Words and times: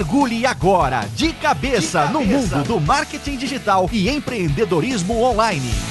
Mergulhe 0.00 0.46
agora 0.46 1.06
de 1.14 1.30
cabeça, 1.34 2.06
de 2.06 2.06
cabeça. 2.06 2.06
no 2.06 2.24
mundo 2.24 2.64
do 2.64 2.80
marketing 2.80 3.36
digital 3.36 3.86
e 3.92 4.08
empreendedorismo 4.08 5.22
online. 5.22 5.89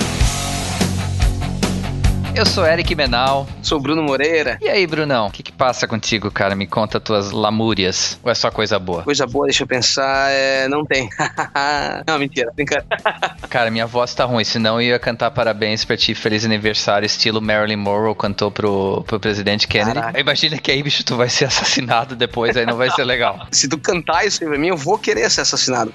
Eu 2.39 2.45
sou 2.45 2.65
Eric 2.65 2.95
Menal. 2.95 3.45
Sou 3.61 3.81
Bruno 3.81 4.01
Moreira. 4.01 4.57
E 4.61 4.69
aí, 4.69 4.87
Brunão, 4.87 5.27
o 5.27 5.29
que, 5.29 5.43
que 5.43 5.51
passa 5.51 5.85
contigo, 5.85 6.31
cara? 6.31 6.55
Me 6.55 6.65
conta 6.65 6.97
tuas 6.97 7.31
lamúrias. 7.31 8.17
Ou 8.23 8.31
é 8.31 8.33
só 8.33 8.49
coisa 8.49 8.79
boa? 8.79 9.03
Coisa 9.03 9.27
boa, 9.27 9.45
deixa 9.45 9.63
eu 9.63 9.67
pensar. 9.67 10.31
É... 10.31 10.65
Não 10.69 10.85
tem. 10.85 11.09
não, 12.07 12.17
mentira. 12.17 12.49
Brincadeira. 12.55 12.87
cara, 13.49 13.69
minha 13.69 13.85
voz 13.85 14.13
tá 14.13 14.23
ruim, 14.23 14.45
senão 14.45 14.81
eu 14.81 14.87
ia 14.91 14.97
cantar 14.97 15.31
parabéns 15.31 15.83
pra 15.83 15.97
ti, 15.97 16.15
feliz 16.15 16.45
aniversário, 16.45 17.05
estilo 17.05 17.41
Marilyn 17.41 17.75
Monroe 17.75 18.15
cantou 18.15 18.49
pro, 18.49 19.03
pro 19.05 19.19
presidente 19.19 19.67
Kennedy. 19.67 19.99
Caraca. 19.99 20.17
Imagina 20.17 20.57
que 20.57 20.71
aí, 20.71 20.81
bicho, 20.81 21.03
tu 21.03 21.17
vai 21.17 21.27
ser 21.27 21.43
assassinado 21.43 22.15
depois, 22.15 22.55
aí 22.55 22.65
não 22.65 22.77
vai 22.77 22.89
ser 22.89 23.03
legal. 23.03 23.47
Se 23.51 23.67
tu 23.67 23.77
cantar 23.77 24.25
isso 24.25 24.41
aí 24.41 24.49
pra 24.49 24.57
mim, 24.57 24.67
eu 24.67 24.77
vou 24.77 24.97
querer 24.97 25.29
ser 25.29 25.41
assassinado. 25.41 25.91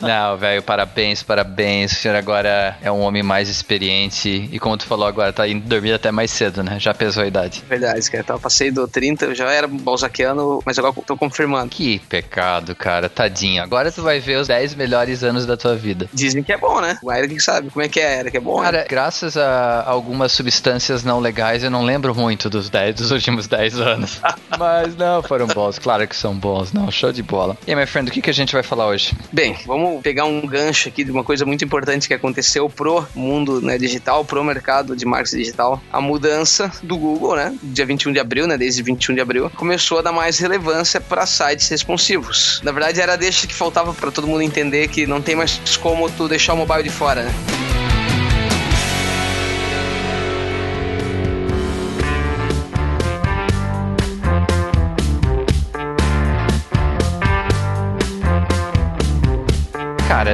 não, 0.00 0.38
velho, 0.38 0.62
parabéns, 0.62 1.22
parabéns. 1.22 1.92
O 1.92 1.96
senhor 1.96 2.16
agora 2.16 2.78
é 2.80 2.90
um 2.90 3.00
homem 3.00 3.22
mais 3.22 3.50
experiente 3.50 4.48
e 4.50 4.58
como 4.58 4.78
tu 4.78 4.86
falou 4.86 5.09
agora, 5.10 5.32
tá 5.32 5.46
indo 5.46 5.66
dormir 5.66 5.92
até 5.92 6.10
mais 6.10 6.30
cedo, 6.30 6.62
né? 6.62 6.78
Já 6.78 6.94
pesou 6.94 7.22
a 7.22 7.26
idade. 7.26 7.62
Verdade, 7.68 8.10
cara. 8.10 8.24
Eu 8.28 8.40
passei 8.40 8.70
do 8.70 8.86
30, 8.86 9.26
eu 9.26 9.34
já 9.34 9.50
era 9.50 9.66
balzaquiano, 9.66 10.62
mas 10.64 10.78
agora 10.78 10.94
tô 11.06 11.16
confirmando. 11.16 11.70
Que 11.70 11.98
pecado, 12.00 12.74
cara. 12.74 13.08
Tadinho. 13.08 13.62
Agora 13.62 13.92
tu 13.92 14.02
vai 14.02 14.20
ver 14.20 14.36
os 14.36 14.48
10 14.48 14.74
melhores 14.74 15.22
anos 15.22 15.46
da 15.46 15.56
tua 15.56 15.76
vida. 15.76 16.08
Dizem 16.12 16.42
que 16.42 16.52
é 16.52 16.56
bom, 16.56 16.80
né? 16.80 16.98
O 17.02 17.12
Eric 17.12 17.38
sabe 17.40 17.70
como 17.70 17.84
é 17.84 17.88
que 17.88 18.00
é, 18.00 18.20
Eric 18.20 18.36
é 18.36 18.40
bom. 18.40 18.62
Cara, 18.62 18.78
né? 18.78 18.86
graças 18.88 19.36
a 19.36 19.84
algumas 19.86 20.32
substâncias 20.32 21.04
não 21.04 21.20
legais, 21.20 21.62
eu 21.62 21.70
não 21.70 21.82
lembro 21.82 22.14
muito 22.14 22.48
dos 22.48 22.68
10 22.68 22.96
dos 22.96 23.10
últimos 23.10 23.46
10 23.46 23.80
anos. 23.80 24.20
mas 24.58 24.96
não, 24.96 25.22
foram 25.22 25.46
bons. 25.46 25.78
Claro 25.78 26.06
que 26.06 26.16
são 26.16 26.34
bons. 26.34 26.72
Não, 26.72 26.90
show 26.90 27.12
de 27.12 27.22
bola. 27.22 27.56
E 27.66 27.72
aí, 27.72 27.76
my 27.76 27.86
friend, 27.86 28.10
o 28.10 28.12
que, 28.12 28.22
que 28.22 28.30
a 28.30 28.34
gente 28.34 28.52
vai 28.52 28.62
falar 28.62 28.86
hoje? 28.86 29.12
Bem, 29.32 29.56
vamos 29.66 30.02
pegar 30.02 30.24
um 30.24 30.46
gancho 30.46 30.88
aqui 30.88 31.04
de 31.04 31.10
uma 31.10 31.24
coisa 31.24 31.44
muito 31.44 31.64
importante 31.64 32.08
que 32.08 32.14
aconteceu 32.14 32.68
pro 32.68 33.06
mundo 33.14 33.60
né, 33.60 33.78
digital, 33.78 34.24
pro 34.24 34.42
mercado 34.44 34.89
de 34.96 35.06
marketing 35.06 35.38
digital, 35.38 35.82
a 35.92 36.00
mudança 36.00 36.70
do 36.82 36.96
Google, 36.96 37.36
né? 37.36 37.54
Dia 37.62 37.86
21 37.86 38.12
de 38.12 38.20
abril, 38.20 38.46
né? 38.46 38.56
Desde 38.56 38.82
21 38.82 39.14
de 39.14 39.20
abril, 39.20 39.50
começou 39.56 39.98
a 39.98 40.02
dar 40.02 40.12
mais 40.12 40.38
relevância 40.38 41.00
para 41.00 41.26
sites 41.26 41.68
responsivos. 41.68 42.60
Na 42.62 42.72
verdade, 42.72 43.00
era 43.00 43.16
deixa 43.16 43.46
que 43.46 43.54
faltava 43.54 43.92
para 43.94 44.10
todo 44.10 44.26
mundo 44.26 44.42
entender 44.42 44.88
que 44.88 45.06
não 45.06 45.20
tem 45.20 45.36
mais 45.36 45.60
como 45.78 46.10
tu 46.10 46.28
deixar 46.28 46.54
o 46.54 46.56
mobile 46.56 46.82
de 46.82 46.90
fora, 46.90 47.22
né? 47.22 47.69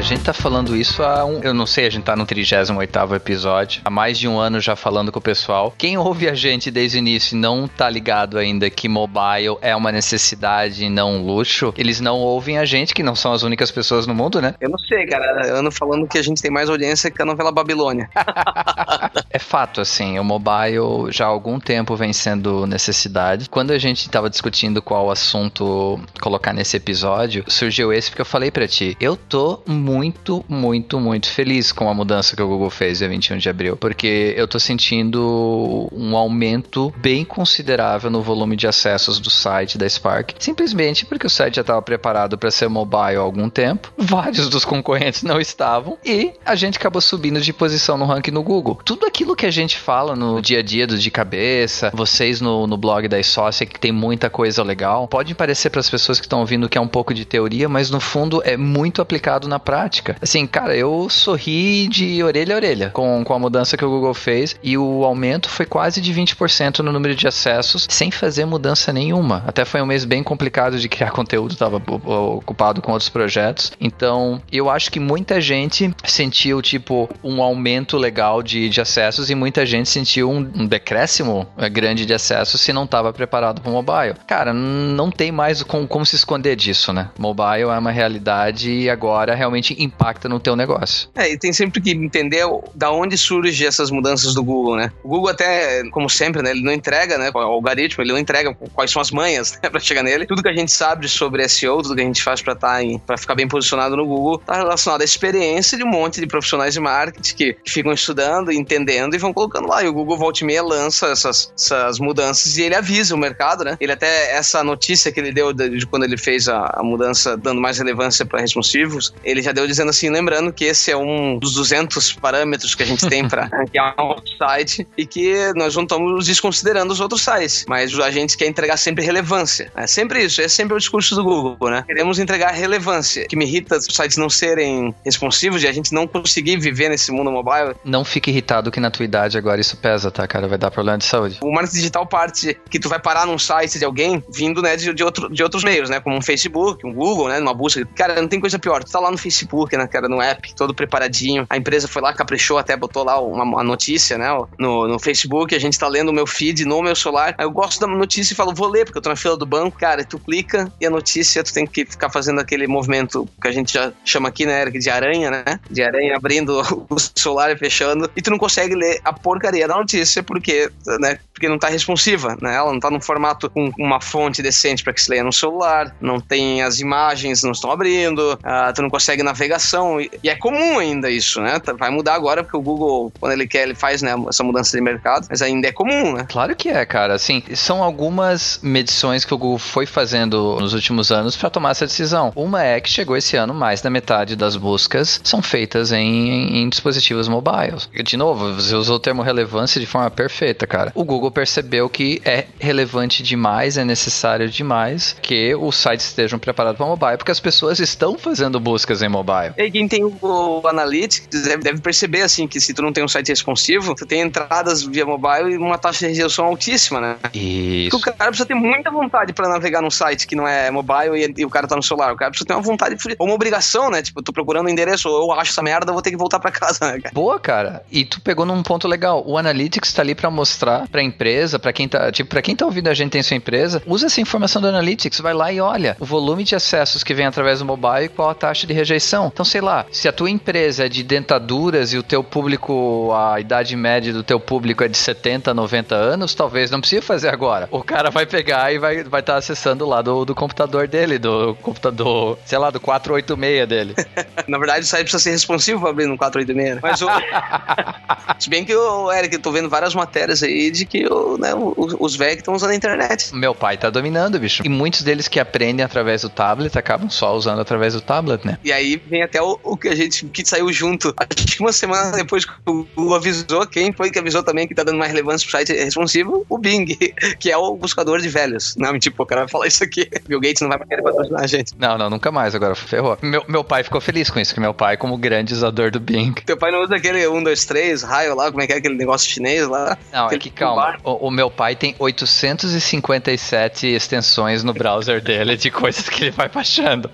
Gente 0.06 0.22
tá 0.22 0.32
falando 0.32 0.76
isso 0.76 1.02
há 1.02 1.24
um. 1.24 1.40
Eu 1.42 1.52
não 1.52 1.66
sei, 1.66 1.84
a 1.86 1.90
gente 1.90 2.04
tá 2.04 2.14
no 2.14 2.24
38 2.24 3.12
episódio. 3.16 3.82
Há 3.84 3.90
mais 3.90 4.16
de 4.16 4.28
um 4.28 4.38
ano 4.38 4.60
já 4.60 4.76
falando 4.76 5.10
com 5.10 5.18
o 5.18 5.22
pessoal. 5.22 5.74
Quem 5.76 5.98
ouve 5.98 6.28
a 6.28 6.34
gente 6.34 6.70
desde 6.70 6.96
o 6.96 7.00
início 7.00 7.36
e 7.36 7.40
não 7.40 7.66
tá 7.66 7.90
ligado 7.90 8.38
ainda 8.38 8.70
que 8.70 8.88
mobile 8.88 9.58
é 9.60 9.74
uma 9.74 9.90
necessidade 9.90 10.84
e 10.84 10.88
não 10.88 11.16
um 11.16 11.26
luxo, 11.26 11.74
eles 11.76 12.00
não 12.00 12.18
ouvem 12.18 12.56
a 12.56 12.64
gente, 12.64 12.94
que 12.94 13.02
não 13.02 13.16
são 13.16 13.32
as 13.32 13.42
únicas 13.42 13.72
pessoas 13.72 14.06
no 14.06 14.14
mundo, 14.14 14.40
né? 14.40 14.54
Eu 14.60 14.70
não 14.70 14.78
sei, 14.78 15.06
cara. 15.06 15.44
Eu 15.44 15.56
ando 15.56 15.72
falando 15.72 16.06
que 16.06 16.18
a 16.18 16.22
gente 16.22 16.40
tem 16.40 16.52
mais 16.52 16.70
audiência 16.70 17.10
que 17.10 17.20
a 17.20 17.24
novela 17.24 17.50
Babilônia. 17.50 18.08
é 19.36 19.38
fato, 19.38 19.80
assim. 19.80 20.18
O 20.18 20.24
mobile 20.24 21.10
já 21.10 21.26
há 21.26 21.28
algum 21.28 21.60
tempo 21.60 21.94
vem 21.94 22.12
sendo 22.12 22.66
necessidade. 22.66 23.48
Quando 23.48 23.70
a 23.70 23.78
gente 23.78 24.08
tava 24.08 24.28
discutindo 24.28 24.82
qual 24.82 25.10
assunto 25.10 26.00
colocar 26.20 26.52
nesse 26.52 26.76
episódio, 26.76 27.44
surgiu 27.46 27.92
esse 27.92 28.10
porque 28.10 28.22
eu 28.22 28.26
falei 28.26 28.50
para 28.50 28.66
ti. 28.66 28.96
Eu 29.00 29.16
tô 29.16 29.62
muito, 29.66 30.44
muito, 30.48 30.98
muito 30.98 31.28
feliz 31.28 31.70
com 31.70 31.88
a 31.88 31.94
mudança 31.94 32.34
que 32.34 32.42
o 32.42 32.48
Google 32.48 32.70
fez 32.70 32.98
dia 32.98 33.08
21 33.08 33.38
de 33.38 33.48
abril, 33.48 33.76
porque 33.76 34.34
eu 34.36 34.48
tô 34.48 34.58
sentindo 34.58 35.88
um 35.92 36.16
aumento 36.16 36.92
bem 36.96 37.24
considerável 37.24 38.10
no 38.10 38.22
volume 38.22 38.56
de 38.56 38.66
acessos 38.66 39.20
do 39.20 39.30
site 39.30 39.78
da 39.78 39.88
Spark, 39.88 40.34
simplesmente 40.38 41.04
porque 41.04 41.26
o 41.26 41.30
site 41.30 41.56
já 41.56 41.60
estava 41.60 41.82
preparado 41.82 42.38
para 42.38 42.50
ser 42.50 42.68
mobile 42.68 43.16
há 43.16 43.20
algum 43.20 43.48
tempo, 43.50 43.92
vários 43.96 44.48
dos 44.48 44.64
concorrentes 44.64 45.22
não 45.22 45.40
estavam 45.40 45.98
e 46.04 46.32
a 46.44 46.54
gente 46.54 46.78
acabou 46.78 47.00
subindo 47.00 47.40
de 47.40 47.52
posição 47.52 47.98
no 47.98 48.06
ranking 48.06 48.30
no 48.30 48.42
Google. 48.42 48.78
Tudo 48.84 49.06
aquilo 49.06 49.25
que 49.34 49.46
a 49.46 49.50
gente 49.50 49.78
fala 49.78 50.14
no 50.14 50.40
dia 50.40 50.60
a 50.60 50.62
dia 50.62 50.86
do 50.86 50.96
de 50.98 51.10
cabeça, 51.10 51.90
vocês 51.92 52.40
no, 52.40 52.66
no 52.66 52.76
blog 52.76 53.08
da 53.08 53.22
Sócia 53.22 53.66
que 53.66 53.80
tem 53.80 53.90
muita 53.90 54.30
coisa 54.30 54.62
legal, 54.62 55.08
pode 55.08 55.34
parecer 55.34 55.70
para 55.70 55.80
as 55.80 55.90
pessoas 55.90 56.20
que 56.20 56.26
estão 56.26 56.40
ouvindo 56.40 56.68
que 56.68 56.78
é 56.78 56.80
um 56.80 56.88
pouco 56.88 57.12
de 57.12 57.24
teoria, 57.24 57.68
mas 57.68 57.90
no 57.90 58.00
fundo 58.00 58.42
é 58.44 58.56
muito 58.56 59.02
aplicado 59.02 59.48
na 59.48 59.58
prática. 59.58 60.16
Assim, 60.20 60.46
cara, 60.46 60.76
eu 60.76 61.08
sorri 61.08 61.88
de 61.88 62.22
orelha 62.22 62.54
a 62.54 62.56
orelha 62.56 62.90
com, 62.90 63.24
com 63.24 63.34
a 63.34 63.38
mudança 63.38 63.76
que 63.76 63.84
o 63.84 63.90
Google 63.90 64.14
fez 64.14 64.56
e 64.62 64.76
o 64.78 65.04
aumento 65.04 65.48
foi 65.48 65.66
quase 65.66 66.00
de 66.00 66.12
20% 66.12 66.80
no 66.80 66.92
número 66.92 67.14
de 67.14 67.26
acessos 67.26 67.86
sem 67.90 68.10
fazer 68.10 68.44
mudança 68.44 68.92
nenhuma. 68.92 69.42
Até 69.46 69.64
foi 69.64 69.80
um 69.80 69.86
mês 69.86 70.04
bem 70.04 70.22
complicado 70.22 70.78
de 70.78 70.88
criar 70.88 71.10
conteúdo, 71.12 71.52
estava 71.52 71.76
ocupado 71.76 72.82
com 72.82 72.92
outros 72.92 73.08
projetos. 73.08 73.72
Então, 73.80 74.40
eu 74.50 74.70
acho 74.70 74.90
que 74.90 75.00
muita 75.00 75.40
gente 75.40 75.90
sentiu, 76.04 76.60
tipo, 76.60 77.08
um 77.22 77.42
aumento 77.42 77.96
legal 77.96 78.42
de, 78.42 78.68
de 78.68 78.80
acessos 79.16 79.30
e 79.30 79.34
muita 79.34 79.64
gente 79.64 79.88
sentiu 79.88 80.30
um, 80.30 80.38
um 80.38 80.66
decréscimo 80.66 81.46
é, 81.56 81.68
grande 81.68 82.04
de 82.04 82.12
acessos 82.12 82.60
se 82.60 82.72
não 82.72 82.84
estava 82.84 83.12
preparado 83.12 83.60
para 83.60 83.70
o 83.70 83.72
mobile. 83.72 84.14
Cara, 84.26 84.52
não 84.52 85.10
tem 85.10 85.32
mais 85.32 85.62
como, 85.62 85.86
como 85.86 86.04
se 86.04 86.16
esconder 86.16 86.56
disso, 86.56 86.92
né? 86.92 87.10
Mobile 87.18 87.62
é 87.62 87.78
uma 87.78 87.90
realidade 87.90 88.70
e 88.70 88.90
agora 88.90 89.34
realmente 89.34 89.74
impacta 89.82 90.28
no 90.28 90.38
teu 90.38 90.54
negócio. 90.54 91.08
É, 91.14 91.32
e 91.32 91.38
tem 91.38 91.52
sempre 91.52 91.80
que 91.80 91.90
entender 91.90 92.44
da 92.74 92.90
onde 92.90 93.16
surgem 93.16 93.66
essas 93.66 93.90
mudanças 93.90 94.34
do 94.34 94.42
Google, 94.42 94.76
né? 94.76 94.92
O 95.02 95.08
Google 95.08 95.30
até, 95.30 95.88
como 95.90 96.08
sempre, 96.08 96.42
né, 96.42 96.50
ele 96.50 96.62
não 96.62 96.72
entrega, 96.72 97.18
né, 97.18 97.30
o 97.32 97.38
algoritmo, 97.38 98.02
ele 98.02 98.12
não 98.12 98.18
entrega 98.18 98.54
quais 98.74 98.90
são 98.90 99.00
as 99.00 99.10
manhas, 99.10 99.58
né, 99.62 99.70
para 99.70 99.80
chegar 99.80 100.02
nele. 100.02 100.26
Tudo 100.26 100.42
que 100.42 100.48
a 100.48 100.56
gente 100.56 100.72
sabe 100.72 101.08
sobre 101.08 101.48
SEO, 101.48 101.82
tudo 101.82 101.94
que 101.94 102.00
a 102.00 102.04
gente 102.04 102.22
faz 102.22 102.42
para 102.42 102.54
tá 102.54 102.76
para 103.06 103.16
ficar 103.16 103.34
bem 103.34 103.48
posicionado 103.48 103.96
no 103.96 104.04
Google, 104.04 104.38
tá 104.38 104.56
relacionado 104.56 105.00
à 105.00 105.04
experiência 105.04 105.78
de 105.78 105.84
um 105.84 105.88
monte 105.88 106.20
de 106.20 106.26
profissionais 106.26 106.74
de 106.74 106.80
marketing 106.80 107.34
que 107.34 107.56
ficam 107.64 107.92
estudando, 107.92 108.50
entendendo 108.52 108.95
e 108.96 109.18
vão 109.18 109.32
colocando 109.32 109.68
lá. 109.68 109.82
E 109.82 109.88
o 109.88 109.92
Google 109.92 110.16
volta 110.16 110.42
e 110.42 110.46
meia 110.46 110.62
lança 110.62 111.08
essas, 111.08 111.52
essas 111.56 111.98
mudanças 111.98 112.56
e 112.56 112.62
ele 112.62 112.74
avisa 112.74 113.14
o 113.14 113.18
mercado, 113.18 113.64
né? 113.64 113.76
Ele 113.80 113.92
até 113.92 114.34
essa 114.36 114.62
notícia 114.62 115.12
que 115.12 115.20
ele 115.20 115.32
deu 115.32 115.52
de, 115.52 115.68
de 115.68 115.86
quando 115.86 116.04
ele 116.04 116.16
fez 116.16 116.48
a, 116.48 116.72
a 116.74 116.82
mudança 116.82 117.36
dando 117.36 117.60
mais 117.60 117.78
relevância 117.78 118.24
para 118.24 118.40
responsivos, 118.40 119.12
ele 119.24 119.42
já 119.42 119.52
deu 119.52 119.66
dizendo 119.66 119.90
assim, 119.90 120.10
lembrando 120.10 120.52
que 120.52 120.64
esse 120.64 120.90
é 120.90 120.96
um 120.96 121.38
dos 121.38 121.54
200 121.54 122.14
parâmetros 122.14 122.74
que 122.74 122.82
a 122.82 122.86
gente 122.86 123.06
tem 123.08 123.28
para 123.28 123.46
ranquear 123.46 123.94
um 124.00 124.14
site 124.38 124.86
e 124.96 125.06
que 125.06 125.52
nós 125.54 125.74
não 125.74 125.82
estamos 125.84 126.26
desconsiderando 126.26 126.92
os 126.92 127.00
outros 127.00 127.22
sites, 127.22 127.64
mas 127.68 127.98
a 127.98 128.10
gente 128.10 128.36
quer 128.36 128.46
entregar 128.46 128.76
sempre 128.76 129.04
relevância. 129.04 129.70
É 129.76 129.86
sempre 129.86 130.24
isso, 130.24 130.40
é 130.40 130.48
sempre 130.48 130.74
o 130.74 130.78
discurso 130.78 131.14
do 131.14 131.24
Google, 131.24 131.70
né? 131.70 131.84
Queremos 131.86 132.18
entregar 132.18 132.52
relevância. 132.52 133.26
Que 133.26 133.36
me 133.36 133.44
irrita 133.44 133.76
os 133.76 133.94
sites 133.94 134.16
não 134.16 134.28
serem 134.28 134.94
responsivos 135.04 135.62
e 135.62 135.66
a 135.66 135.72
gente 135.72 135.92
não 135.92 136.06
conseguir 136.06 136.58
viver 136.58 136.88
nesse 136.88 137.10
mundo 137.12 137.30
mobile. 137.30 137.74
Não 137.84 138.04
fique 138.04 138.30
irritado 138.30 138.70
que 138.70 138.80
na 138.80 138.85
tua 138.90 139.04
idade 139.04 139.38
agora 139.38 139.60
isso 139.60 139.76
pesa, 139.76 140.10
tá, 140.10 140.26
cara? 140.26 140.48
Vai 140.48 140.58
dar 140.58 140.70
problema 140.70 140.98
de 140.98 141.04
saúde. 141.04 141.38
O 141.42 141.52
marketing 141.52 141.76
digital 141.76 142.06
parte 142.06 142.58
que 142.70 142.78
tu 142.78 142.88
vai 142.88 142.98
parar 142.98 143.26
num 143.26 143.38
site 143.38 143.78
de 143.78 143.84
alguém 143.84 144.22
vindo, 144.32 144.62
né, 144.62 144.76
de, 144.76 144.92
de, 144.92 145.04
outro, 145.04 145.28
de 145.28 145.42
outros 145.42 145.64
meios, 145.64 145.90
né? 145.90 146.00
Como 146.00 146.16
um 146.16 146.22
Facebook, 146.22 146.86
um 146.86 146.92
Google, 146.92 147.28
né? 147.28 147.38
Numa 147.38 147.54
busca. 147.54 147.86
Cara, 147.94 148.20
não 148.20 148.28
tem 148.28 148.40
coisa 148.40 148.58
pior. 148.58 148.82
Tu 148.82 148.90
tá 148.90 149.00
lá 149.00 149.10
no 149.10 149.18
Facebook 149.18 149.36
Facebook, 149.46 149.76
né, 149.76 149.86
cara, 149.86 150.08
no 150.08 150.20
app, 150.20 150.54
todo 150.54 150.74
preparadinho. 150.74 151.46
A 151.48 151.56
empresa 151.56 151.86
foi 151.88 152.02
lá, 152.02 152.12
caprichou, 152.12 152.58
até 152.58 152.76
botou 152.76 153.04
lá 153.04 153.20
uma, 153.20 153.44
uma 153.44 153.64
notícia, 153.64 154.18
né, 154.18 154.28
no, 154.58 154.88
no 154.88 154.98
Facebook, 154.98 155.54
a 155.54 155.58
gente 155.58 155.78
tá 155.78 155.88
lendo 155.88 156.08
o 156.08 156.12
meu 156.12 156.26
feed 156.26 156.64
no 156.64 156.82
meu 156.82 156.96
celular. 156.96 157.34
Aí 157.38 157.44
eu 157.44 157.50
gosto 157.50 157.80
da 157.80 157.86
notícia 157.86 158.32
e 158.32 158.36
falo, 158.36 158.54
vou 158.54 158.68
ler, 158.68 158.84
porque 158.84 158.98
eu 158.98 159.02
tô 159.02 159.08
na 159.08 159.16
fila 159.16 159.36
do 159.36 159.46
banco. 159.46 159.78
Cara, 159.78 160.04
tu 160.04 160.18
clica 160.18 160.70
e 160.80 160.86
a 160.86 160.90
notícia, 160.90 161.42
tu 161.42 161.52
tem 161.52 161.66
que 161.66 161.84
ficar 161.84 162.10
fazendo 162.10 162.40
aquele 162.40 162.66
movimento 162.66 163.28
que 163.40 163.48
a 163.48 163.52
gente 163.52 163.74
já 163.74 163.92
chama 164.04 164.28
aqui, 164.28 164.46
né, 164.46 164.62
Eric, 164.62 164.78
de 164.78 164.90
aranha, 164.90 165.30
né? 165.30 165.60
De 165.70 165.82
aranha 165.82 166.16
abrindo 166.16 166.60
o 166.88 166.98
celular 166.98 167.50
e 167.50 167.56
fechando. 167.56 168.10
E 168.16 168.22
tu 168.22 168.30
não 168.30 168.38
consegue 168.38 168.74
ler 168.76 169.00
a 169.04 169.12
porcaria 169.12 169.66
da 169.66 169.76
notícia 169.76 170.22
porque, 170.22 170.70
né, 171.00 171.18
porque 171.32 171.48
não 171.48 171.58
tá 171.58 171.68
responsiva, 171.68 172.36
né? 172.40 172.54
Ela 172.54 172.72
não 172.72 172.80
tá 172.80 172.90
num 172.90 173.00
formato 173.00 173.50
com 173.50 173.70
uma 173.78 174.00
fonte 174.00 174.42
decente 174.42 174.82
para 174.82 174.92
que 174.92 175.02
se 175.02 175.10
leia 175.10 175.22
no 175.22 175.32
celular, 175.32 175.94
não 176.00 176.18
tem 176.18 176.62
as 176.62 176.80
imagens, 176.80 177.42
não 177.42 177.52
estão 177.52 177.70
abrindo, 177.70 178.34
uh, 178.34 178.72
tu 178.74 178.80
não 178.80 178.88
consegue 178.88 179.22
navegação. 179.22 180.00
E, 180.00 180.10
é 180.24 180.34
comum 180.34 180.78
ainda 180.78 181.10
isso, 181.10 181.40
né? 181.40 181.58
Tá, 181.58 181.72
vai 181.72 181.90
mudar 181.90 182.14
agora, 182.14 182.42
porque 182.42 182.56
o 182.56 182.62
Google, 182.62 183.12
quando 183.20 183.32
ele 183.32 183.46
quer, 183.46 183.64
ele 183.64 183.74
faz 183.74 184.00
né, 184.00 184.14
essa 184.28 184.42
mudança 184.42 184.76
de 184.76 184.82
mercado, 184.82 185.26
mas 185.28 185.42
ainda 185.42 185.68
é 185.68 185.72
comum, 185.72 186.14
né? 186.14 186.26
Claro 186.28 186.56
que 186.56 186.68
é, 186.68 186.84
cara. 186.86 187.14
Assim, 187.14 187.42
são 187.54 187.82
algumas 187.82 188.58
medições 188.62 189.24
que 189.24 189.34
o 189.34 189.38
Google 189.38 189.58
foi 189.58 189.84
fazendo 189.84 190.56
nos 190.58 190.72
últimos 190.72 191.12
anos 191.12 191.36
para 191.36 191.50
tomar 191.50 191.70
essa 191.70 191.86
decisão. 191.86 192.32
Uma 192.34 192.64
é 192.64 192.80
que 192.80 192.88
chegou 192.88 193.16
esse 193.16 193.36
ano, 193.36 193.52
mais 193.52 193.80
da 193.80 193.90
metade 193.90 194.36
das 194.36 194.56
buscas 194.56 195.20
são 195.22 195.42
feitas 195.42 195.92
em, 195.92 196.28
em, 196.28 196.62
em 196.62 196.68
dispositivos 196.68 197.28
mobiles. 197.28 197.88
De 198.04 198.16
novo, 198.16 198.52
se 198.66 198.74
usou 198.74 198.96
o 198.96 199.00
termo 199.00 199.22
relevância 199.22 199.80
de 199.80 199.86
forma 199.86 200.10
perfeita, 200.10 200.66
cara. 200.66 200.92
O 200.94 201.04
Google 201.04 201.30
percebeu 201.30 201.88
que 201.88 202.20
é 202.24 202.46
relevante 202.58 203.22
demais, 203.22 203.76
é 203.76 203.84
necessário 203.84 204.48
demais 204.48 205.16
que 205.22 205.54
os 205.54 205.76
sites 205.76 206.06
estejam 206.06 206.38
preparados 206.38 206.76
para 206.76 206.86
mobile, 206.86 207.16
porque 207.16 207.30
as 207.30 207.40
pessoas 207.40 207.78
estão 207.80 208.18
fazendo 208.18 208.58
buscas 208.60 209.02
em 209.02 209.08
mobile. 209.08 209.54
E 209.56 209.70
quem 209.70 209.88
tem 209.88 210.04
o 210.04 210.62
Analytics 210.66 211.28
deve, 211.58 211.80
perceber, 211.80 212.22
assim, 212.22 212.46
que 212.46 212.60
se 212.60 212.74
tu 212.74 212.82
não 212.82 212.92
tem 212.92 213.04
um 213.04 213.08
site 213.08 213.28
responsivo, 213.28 213.94
tu 213.94 214.06
tem 214.06 214.20
entradas 214.20 214.82
via 214.82 215.04
mobile 215.04 215.54
e 215.54 215.56
uma 215.56 215.78
taxa 215.78 216.06
de 216.06 216.12
resolução 216.12 216.46
altíssima, 216.46 217.00
né? 217.00 217.16
Isso. 217.32 217.90
Porque 217.90 218.10
o 218.10 218.14
cara 218.14 218.30
precisa 218.30 218.46
ter 218.46 218.54
muita 218.54 218.90
vontade 218.90 219.32
para 219.32 219.48
navegar 219.48 219.82
num 219.82 219.90
site 219.90 220.26
que 220.26 220.34
não 220.34 220.46
é 220.46 220.70
mobile 220.70 221.16
e, 221.16 221.40
e, 221.40 221.44
o 221.44 221.50
cara 221.50 221.66
tá 221.66 221.76
no 221.76 221.82
celular. 221.82 222.12
O 222.12 222.16
cara 222.16 222.30
precisa 222.30 222.46
ter 222.46 222.54
uma 222.54 222.62
vontade, 222.62 222.96
ou 223.18 223.26
uma 223.26 223.34
obrigação, 223.34 223.90
né? 223.90 224.02
Tipo, 224.02 224.20
eu 224.20 224.24
tô 224.24 224.32
procurando 224.32 224.66
um 224.66 224.68
endereço, 224.68 225.08
ou 225.08 225.32
eu 225.32 225.40
acho 225.40 225.50
essa 225.52 225.62
merda, 225.62 225.90
eu 225.90 225.94
vou 225.94 226.02
ter 226.02 226.10
que 226.10 226.16
voltar 226.16 226.38
para 226.38 226.50
casa, 226.50 226.92
né, 226.92 227.00
cara? 227.00 227.14
Boa, 227.14 227.38
cara. 227.38 227.82
E 227.90 228.04
tu 228.04 228.20
pegou 228.20 228.44
num 228.44 228.55
ponto 228.62 228.88
legal. 228.88 229.22
O 229.26 229.38
Analytics 229.38 229.92
tá 229.92 230.02
ali 230.02 230.14
para 230.14 230.30
mostrar 230.30 230.88
pra 230.88 231.02
empresa, 231.02 231.58
para 231.58 231.72
quem 231.72 231.88
tá, 231.88 232.10
tipo, 232.10 232.30
para 232.30 232.42
quem 232.42 232.54
tá 232.54 232.64
ouvindo 232.64 232.88
a 232.88 232.94
gente 232.94 233.12
tem 233.12 233.22
sua 233.22 233.36
empresa, 233.36 233.82
usa 233.86 234.06
essa 234.06 234.20
informação 234.20 234.60
do 234.60 234.68
Analytics, 234.68 235.20
vai 235.20 235.34
lá 235.34 235.52
e 235.52 235.60
olha 235.60 235.96
o 236.00 236.04
volume 236.04 236.44
de 236.44 236.54
acessos 236.54 237.02
que 237.02 237.14
vem 237.14 237.26
através 237.26 237.58
do 237.58 237.64
mobile 237.64 238.06
e 238.06 238.08
qual 238.08 238.30
a 238.30 238.34
taxa 238.34 238.66
de 238.66 238.72
rejeição. 238.72 239.30
Então, 239.32 239.44
sei 239.44 239.60
lá, 239.60 239.86
se 239.90 240.08
a 240.08 240.12
tua 240.12 240.30
empresa 240.30 240.86
é 240.86 240.88
de 240.88 241.02
dentaduras 241.02 241.92
e 241.92 241.98
o 241.98 242.02
teu 242.02 242.22
público, 242.22 243.12
a 243.12 243.40
idade 243.40 243.76
média 243.76 244.12
do 244.12 244.22
teu 244.22 244.38
público 244.40 244.84
é 244.84 244.88
de 244.88 244.96
70, 244.96 245.52
90 245.54 245.94
anos, 245.94 246.34
talvez 246.34 246.70
não 246.70 246.80
precisa 246.80 247.02
fazer 247.02 247.28
agora. 247.28 247.68
O 247.70 247.82
cara 247.82 248.10
vai 248.10 248.26
pegar 248.26 248.72
e 248.72 248.78
vai 248.78 248.96
estar 248.96 249.10
vai 249.10 249.22
tá 249.22 249.36
acessando 249.36 249.86
lá 249.86 250.02
do, 250.02 250.24
do 250.24 250.34
computador 250.34 250.88
dele, 250.88 251.18
do 251.18 251.54
computador, 251.56 252.38
sei 252.44 252.58
lá, 252.58 252.70
do 252.70 252.80
486 252.80 253.68
dele. 253.68 253.94
Na 254.46 254.58
verdade, 254.58 254.80
o 254.80 254.86
site 254.86 255.02
precisa 255.02 255.22
ser 255.22 255.30
responsivo 255.30 255.80
para 255.80 255.90
abrir 255.90 256.06
no 256.06 256.16
486. 256.16 256.74
Né? 256.76 256.80
Mas 256.82 257.02
o... 257.02 257.06
Se 258.46 258.50
bem 258.50 258.64
que, 258.64 258.72
o 258.76 259.12
Eric, 259.12 259.34
eu 259.34 259.40
tô 259.40 259.50
vendo 259.50 259.68
várias 259.68 259.92
matérias 259.92 260.40
aí 260.40 260.70
de 260.70 260.86
que 260.86 261.04
o, 261.04 261.36
né, 261.36 261.50
os 261.98 262.14
velhos 262.14 262.36
estão 262.36 262.54
usando 262.54 262.70
a 262.70 262.76
internet. 262.76 263.34
Meu 263.34 263.52
pai 263.52 263.76
tá 263.76 263.90
dominando, 263.90 264.38
bicho. 264.38 264.62
E 264.64 264.68
muitos 264.68 265.02
deles 265.02 265.26
que 265.26 265.40
aprendem 265.40 265.84
através 265.84 266.22
do 266.22 266.28
tablet 266.28 266.78
acabam 266.78 267.10
só 267.10 267.34
usando 267.34 267.60
através 267.60 267.94
do 267.94 268.00
tablet, 268.00 268.46
né? 268.46 268.56
E 268.62 268.72
aí 268.72 269.02
vem 269.04 269.24
até 269.24 269.42
o, 269.42 269.58
o 269.64 269.76
que 269.76 269.88
a 269.88 269.96
gente 269.96 270.26
que 270.26 270.48
saiu 270.48 270.72
junto. 270.72 271.12
Acho 271.18 271.56
que 271.56 271.60
uma 271.60 271.72
semana 271.72 272.12
depois 272.12 272.44
que 272.44 272.52
o 272.66 272.86
Google 272.94 273.16
avisou, 273.16 273.66
quem 273.66 273.92
foi 273.92 274.12
que 274.12 274.18
avisou 274.20 274.44
também 274.44 274.68
que 274.68 274.76
tá 274.76 274.84
dando 274.84 274.98
mais 274.98 275.10
relevância 275.10 275.44
pro 275.44 275.58
site 275.58 275.72
responsivo? 275.72 276.46
O 276.48 276.56
Bing, 276.56 276.86
que 277.40 277.50
é 277.50 277.56
o 277.56 277.74
buscador 277.74 278.20
de 278.20 278.28
velhos. 278.28 278.76
Não, 278.76 278.96
tipo, 278.96 279.24
o 279.24 279.26
cara 279.26 279.40
vai 279.40 279.48
falar 279.48 279.66
isso 279.66 279.82
aqui. 279.82 280.08
Bill 280.28 280.38
Gates 280.38 280.60
não 280.62 280.68
vai 280.68 280.78
querer 280.86 281.02
patrocinar 281.02 281.42
a 281.42 281.48
gente. 281.48 281.72
Não, 281.76 281.98
não, 281.98 282.08
nunca 282.08 282.30
mais 282.30 282.54
agora. 282.54 282.76
Ferrou. 282.76 283.18
Meu, 283.20 283.44
meu 283.48 283.64
pai 283.64 283.82
ficou 283.82 284.00
feliz 284.00 284.30
com 284.30 284.38
isso, 284.38 284.54
que 284.54 284.60
meu 284.60 284.72
pai, 284.72 284.96
como 284.96 285.18
grande 285.18 285.52
usador 285.52 285.90
do 285.90 285.98
Bing. 285.98 286.34
Teu 286.46 286.56
pai 286.56 286.70
não 286.70 286.84
usa 286.84 286.94
aquele 286.94 287.26
1, 287.26 287.42
2, 287.42 287.64
3, 287.64 288.02
raio 288.04 288.35
lá, 288.36 288.50
como 288.50 288.62
é 288.62 288.66
que 288.66 288.72
é 288.72 288.76
aquele 288.76 288.94
negócio 288.94 289.28
chinês 289.28 289.66
lá? 289.66 289.96
Não, 290.12 290.30
é 290.30 290.38
que 290.38 290.50
calma. 290.50 290.98
O, 291.02 291.28
o, 291.28 291.30
meu 291.30 291.50
pai 291.50 291.74
tem 291.74 291.94
857 291.98 293.86
extensões 293.86 294.62
no 294.62 294.72
browser 294.72 295.20
dele 295.20 295.56
de 295.56 295.70
coisas 295.70 296.08
que 296.08 296.24
ele 296.24 296.30
vai 296.30 296.48
baixando. 296.48 297.10